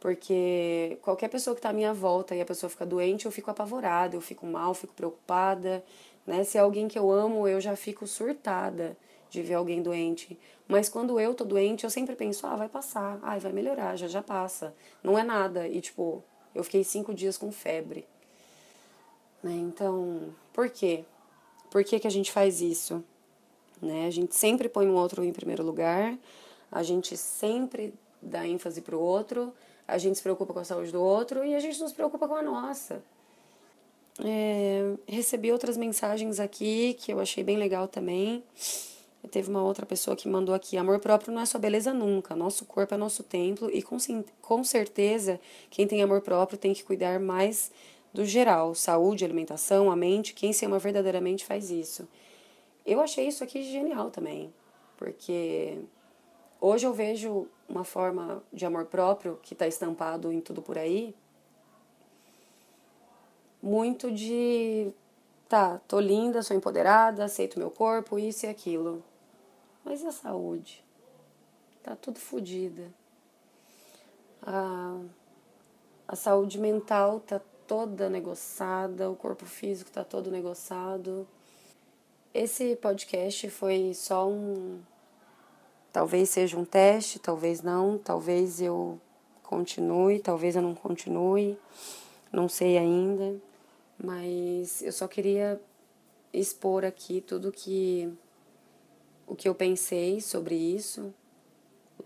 Porque 0.00 0.98
qualquer 1.00 1.28
pessoa 1.28 1.54
que 1.54 1.60
está 1.60 1.70
à 1.70 1.72
minha 1.72 1.94
volta 1.94 2.34
e 2.34 2.40
a 2.40 2.44
pessoa 2.44 2.68
fica 2.68 2.84
doente, 2.84 3.26
eu 3.26 3.32
fico 3.32 3.50
apavorada, 3.50 4.16
eu 4.16 4.20
fico 4.20 4.44
mal, 4.44 4.74
fico 4.74 4.92
preocupada. 4.94 5.84
Né? 6.26 6.42
Se 6.42 6.58
é 6.58 6.60
alguém 6.60 6.88
que 6.88 6.98
eu 6.98 7.10
amo, 7.10 7.46
eu 7.46 7.60
já 7.60 7.76
fico 7.76 8.06
surtada 8.06 8.96
de 9.30 9.42
ver 9.42 9.54
alguém 9.54 9.80
doente. 9.80 10.38
Mas 10.66 10.88
quando 10.88 11.20
eu 11.20 11.34
tô 11.34 11.44
doente, 11.44 11.84
eu 11.84 11.90
sempre 11.90 12.16
penso, 12.16 12.46
ah, 12.46 12.56
vai 12.56 12.68
passar, 12.68 13.18
ah, 13.22 13.38
vai 13.38 13.52
melhorar, 13.52 13.96
já 13.96 14.08
já 14.08 14.22
passa. 14.22 14.74
Não 15.02 15.16
é 15.16 15.22
nada. 15.22 15.68
E 15.68 15.80
tipo, 15.80 16.22
eu 16.54 16.64
fiquei 16.64 16.82
cinco 16.82 17.14
dias 17.14 17.38
com 17.38 17.52
febre. 17.52 18.06
Né? 19.42 19.54
Então, 19.54 20.34
por 20.52 20.68
quê? 20.70 21.04
Por 21.70 21.82
que, 21.84 21.98
que 21.98 22.06
a 22.06 22.10
gente 22.10 22.30
faz 22.30 22.60
isso? 22.60 23.02
Né? 23.80 24.06
A 24.06 24.10
gente 24.10 24.34
sempre 24.36 24.68
põe 24.68 24.86
um 24.86 24.94
outro 24.94 25.24
em 25.24 25.32
primeiro 25.32 25.64
lugar, 25.64 26.16
a 26.70 26.82
gente 26.82 27.16
sempre 27.16 27.92
dá 28.20 28.46
ênfase 28.46 28.80
para 28.80 28.96
o 28.96 29.00
outro, 29.00 29.52
a 29.86 29.98
gente 29.98 30.16
se 30.16 30.22
preocupa 30.22 30.52
com 30.52 30.60
a 30.60 30.64
saúde 30.64 30.92
do 30.92 31.02
outro 31.02 31.44
e 31.44 31.54
a 31.54 31.60
gente 31.60 31.80
não 31.80 31.88
se 31.88 31.94
preocupa 31.94 32.28
com 32.28 32.36
a 32.36 32.42
nossa. 32.42 33.02
É, 34.22 34.94
recebi 35.06 35.50
outras 35.50 35.76
mensagens 35.76 36.38
aqui 36.38 36.94
que 36.94 37.12
eu 37.12 37.18
achei 37.18 37.42
bem 37.42 37.56
legal 37.56 37.88
também. 37.88 38.44
Teve 39.30 39.48
uma 39.48 39.62
outra 39.62 39.86
pessoa 39.86 40.16
que 40.16 40.28
mandou 40.28 40.54
aqui: 40.54 40.76
amor 40.76 40.98
próprio 40.98 41.32
não 41.32 41.40
é 41.40 41.46
só 41.46 41.58
beleza 41.58 41.94
nunca. 41.94 42.34
Nosso 42.34 42.64
corpo 42.64 42.94
é 42.94 42.96
nosso 42.96 43.22
templo 43.22 43.70
e 43.72 43.82
com, 43.82 43.96
com 44.40 44.64
certeza 44.64 45.40
quem 45.70 45.86
tem 45.86 46.02
amor 46.02 46.20
próprio 46.20 46.58
tem 46.58 46.74
que 46.74 46.84
cuidar 46.84 47.20
mais 47.20 47.70
do 48.12 48.24
geral: 48.24 48.74
saúde, 48.74 49.24
alimentação, 49.24 49.90
a 49.90 49.96
mente. 49.96 50.34
Quem 50.34 50.52
se 50.52 50.64
ama 50.64 50.78
verdadeiramente 50.78 51.44
faz 51.44 51.70
isso. 51.70 52.08
Eu 52.84 53.00
achei 53.00 53.28
isso 53.28 53.44
aqui 53.44 53.62
genial 53.62 54.10
também, 54.10 54.52
porque 54.96 55.78
hoje 56.60 56.86
eu 56.86 56.92
vejo 56.92 57.46
uma 57.68 57.84
forma 57.84 58.42
de 58.52 58.66
amor 58.66 58.86
próprio 58.86 59.38
que 59.42 59.54
está 59.54 59.66
estampado 59.66 60.32
em 60.32 60.40
tudo 60.40 60.60
por 60.60 60.76
aí 60.76 61.14
muito 63.62 64.10
de 64.10 64.92
tá, 65.48 65.80
tô 65.86 66.00
linda, 66.00 66.42
sou 66.42 66.56
empoderada, 66.56 67.24
aceito 67.24 67.58
meu 67.58 67.70
corpo, 67.70 68.18
isso 68.18 68.44
e 68.44 68.48
aquilo. 68.48 69.02
Mas 69.84 70.02
e 70.02 70.06
a 70.06 70.12
saúde? 70.12 70.84
Tá 71.82 71.94
tudo 71.94 72.18
fodida. 72.18 72.92
A, 74.42 75.00
a 76.08 76.16
saúde 76.16 76.58
mental 76.58 77.20
tá 77.20 77.40
toda 77.72 78.10
negociada, 78.10 79.10
o 79.10 79.16
corpo 79.16 79.46
físico 79.46 79.90
tá 79.90 80.04
todo 80.04 80.30
negociado. 80.30 81.26
Esse 82.34 82.76
podcast 82.76 83.48
foi 83.48 83.94
só 83.94 84.28
um. 84.28 84.78
Talvez 85.90 86.28
seja 86.28 86.58
um 86.58 86.66
teste, 86.66 87.18
talvez 87.18 87.62
não, 87.62 87.96
talvez 87.96 88.60
eu 88.60 89.00
continue, 89.42 90.20
talvez 90.20 90.54
eu 90.54 90.60
não 90.60 90.74
continue, 90.74 91.58
não 92.30 92.46
sei 92.46 92.76
ainda, 92.76 93.40
mas 93.96 94.82
eu 94.82 94.92
só 94.92 95.08
queria 95.08 95.58
expor 96.30 96.84
aqui 96.84 97.22
tudo 97.22 97.50
que 97.50 98.12
o 99.26 99.34
que 99.34 99.48
eu 99.48 99.54
pensei 99.54 100.20
sobre 100.20 100.54
isso, 100.54 101.10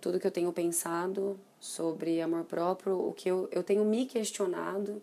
tudo 0.00 0.20
que 0.20 0.28
eu 0.28 0.32
tenho 0.32 0.52
pensado 0.52 1.36
sobre 1.58 2.22
amor 2.22 2.44
próprio, 2.44 2.96
o 2.96 3.12
que 3.12 3.28
eu, 3.28 3.48
eu 3.50 3.64
tenho 3.64 3.84
me 3.84 4.06
questionado 4.06 5.02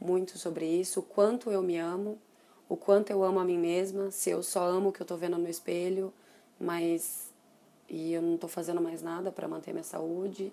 muito 0.00 0.38
sobre 0.38 0.66
isso, 0.66 1.00
o 1.00 1.02
quanto 1.02 1.50
eu 1.50 1.62
me 1.62 1.76
amo, 1.76 2.18
o 2.68 2.76
quanto 2.76 3.10
eu 3.10 3.22
amo 3.24 3.40
a 3.40 3.44
mim 3.44 3.58
mesma, 3.58 4.10
se 4.10 4.30
eu 4.30 4.42
só 4.42 4.66
amo 4.66 4.90
o 4.90 4.92
que 4.92 5.00
eu 5.00 5.06
tô 5.06 5.16
vendo 5.16 5.38
no 5.38 5.48
espelho, 5.48 6.12
mas 6.60 7.28
e 7.88 8.12
eu 8.12 8.20
não 8.20 8.36
tô 8.36 8.46
fazendo 8.46 8.80
mais 8.80 9.02
nada 9.02 9.32
para 9.32 9.48
manter 9.48 9.72
minha 9.72 9.84
saúde. 9.84 10.52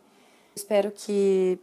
Espero 0.56 0.90
que 0.90 1.60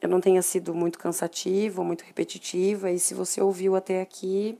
eu 0.00 0.08
não 0.08 0.20
tenha 0.20 0.42
sido 0.42 0.74
muito 0.74 0.98
cansativo, 0.98 1.82
muito 1.82 2.02
repetitiva. 2.02 2.90
E 2.90 2.98
se 2.98 3.14
você 3.14 3.40
ouviu 3.40 3.74
até 3.74 4.02
aqui, 4.02 4.58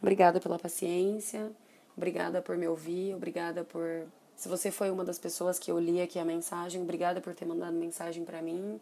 obrigada 0.00 0.40
pela 0.40 0.58
paciência, 0.58 1.50
obrigada 1.96 2.40
por 2.40 2.56
me 2.56 2.66
ouvir, 2.66 3.14
obrigada 3.14 3.62
por. 3.62 4.06
Se 4.36 4.48
você 4.48 4.70
foi 4.70 4.90
uma 4.90 5.04
das 5.04 5.18
pessoas 5.18 5.58
que 5.58 5.70
eu 5.70 5.78
li 5.78 6.00
aqui 6.00 6.18
a 6.18 6.24
mensagem, 6.24 6.80
obrigada 6.80 7.20
por 7.20 7.34
ter 7.34 7.44
mandado 7.44 7.74
mensagem 7.74 8.24
para 8.24 8.40
mim, 8.40 8.80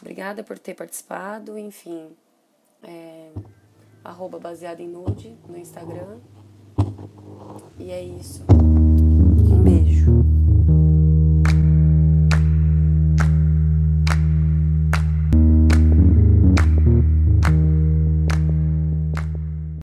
obrigada 0.00 0.42
por 0.42 0.58
ter 0.58 0.74
participado, 0.74 1.58
enfim. 1.58 2.10
É, 2.82 3.30
arroba 4.02 4.38
baseado 4.38 4.80
em 4.80 4.88
nude 4.88 5.36
no 5.48 5.56
Instagram. 5.56 6.18
E 7.78 7.90
é 7.90 8.02
isso. 8.02 8.44